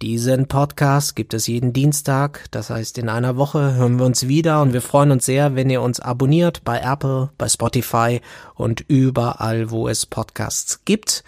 Diesen 0.00 0.46
Podcast 0.46 1.16
gibt 1.16 1.34
es 1.34 1.48
jeden 1.48 1.72
Dienstag, 1.72 2.44
das 2.52 2.70
heißt 2.70 2.98
in 2.98 3.08
einer 3.08 3.36
Woche 3.36 3.74
hören 3.74 3.98
wir 3.98 4.06
uns 4.06 4.28
wieder 4.28 4.62
und 4.62 4.72
wir 4.72 4.80
freuen 4.80 5.10
uns 5.10 5.26
sehr, 5.26 5.56
wenn 5.56 5.70
ihr 5.70 5.82
uns 5.82 5.98
abonniert 5.98 6.62
bei 6.62 6.78
Apple, 6.78 7.30
bei 7.36 7.48
Spotify 7.48 8.20
und 8.54 8.84
überall, 8.86 9.72
wo 9.72 9.88
es 9.88 10.06
Podcasts 10.06 10.84
gibt. 10.84 11.24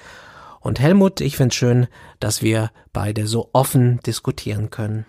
Und 0.61 0.79
Helmut, 0.79 1.21
ich 1.21 1.37
finde 1.37 1.53
schön, 1.53 1.87
dass 2.21 2.43
wir 2.43 2.71
beide 2.93 3.27
so 3.27 3.51
offen 3.53 3.99
diskutieren 4.07 4.71
können. 4.71 5.05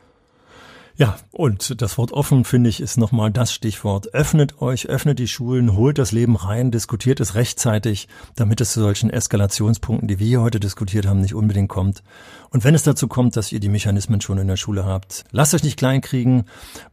Ja, 0.97 1.17
und 1.32 1.82
das 1.82 1.97
Wort 1.97 2.12
offen, 2.12 2.43
finde 2.43 2.69
ich, 2.69 2.82
ist 2.82 2.97
nochmal 2.97 3.32
das 3.32 3.54
Stichwort. 3.54 4.13
Öffnet 4.13 4.62
euch, 4.62 4.88
öffnet 4.88 5.19
die 5.19 5.27
Schulen, 5.27 5.75
holt 5.75 5.97
das 5.97 6.12
Leben 6.12 6.36
rein, 6.36 6.71
diskutiert 6.71 7.19
es 7.19 7.36
rechtzeitig, 7.36 8.08
damit 8.36 8.62
es 8.62 8.73
zu 8.73 8.82
solchen 8.82 9.10
Eskalationspunkten, 9.10 10.08
die 10.08 10.19
wir 10.19 10.27
hier 10.27 10.41
heute 10.41 10.60
diskutiert 10.60 11.08
haben, 11.08 11.21
nicht 11.21 11.34
unbedingt 11.34 11.69
kommt. 11.69 12.04
Und 12.49 12.63
wenn 12.63 12.75
es 12.75 12.84
dazu 12.84 13.08
kommt, 13.08 13.36
dass 13.38 13.51
ihr 13.51 13.60
die 13.60 13.69
Mechanismen 13.69 14.21
schon 14.21 14.38
in 14.38 14.47
der 14.47 14.58
Schule 14.58 14.86
habt, 14.86 15.23
lasst 15.32 15.54
euch 15.54 15.63
nicht 15.63 15.77
kleinkriegen, 15.77 16.43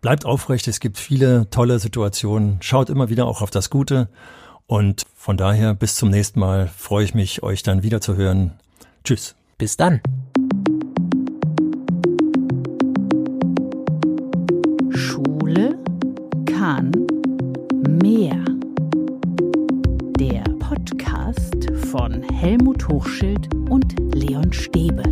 bleibt 0.00 0.24
aufrecht, 0.24 0.68
es 0.68 0.80
gibt 0.80 0.98
viele 0.98 1.50
tolle 1.50 1.78
Situationen, 1.78 2.58
schaut 2.61 2.90
immer 2.90 3.08
wieder 3.08 3.26
auch 3.26 3.42
auf 3.42 3.50
das 3.50 3.68
Gute. 3.68 4.08
Und 4.66 5.06
von 5.16 5.37
daher 5.37 5.74
bis 5.74 5.96
zum 5.96 6.11
nächsten 6.11 6.40
Mal 6.40 6.68
freue 6.68 7.04
ich 7.04 7.14
mich, 7.14 7.42
euch 7.42 7.62
dann 7.62 7.82
wieder 7.82 8.00
zu 8.00 8.16
hören. 8.16 8.52
Tschüss. 9.02 9.34
Bis 9.56 9.76
dann. 9.76 10.00
Kahn 16.68 16.92
Mehr. 18.02 18.44
Der 20.20 20.42
Podcast 20.59 21.57
von 21.90 22.22
Helmut 22.31 22.87
Hochschild 22.87 23.48
und 23.70 23.94
Leon 24.12 24.52
Stäbe. 24.52 25.02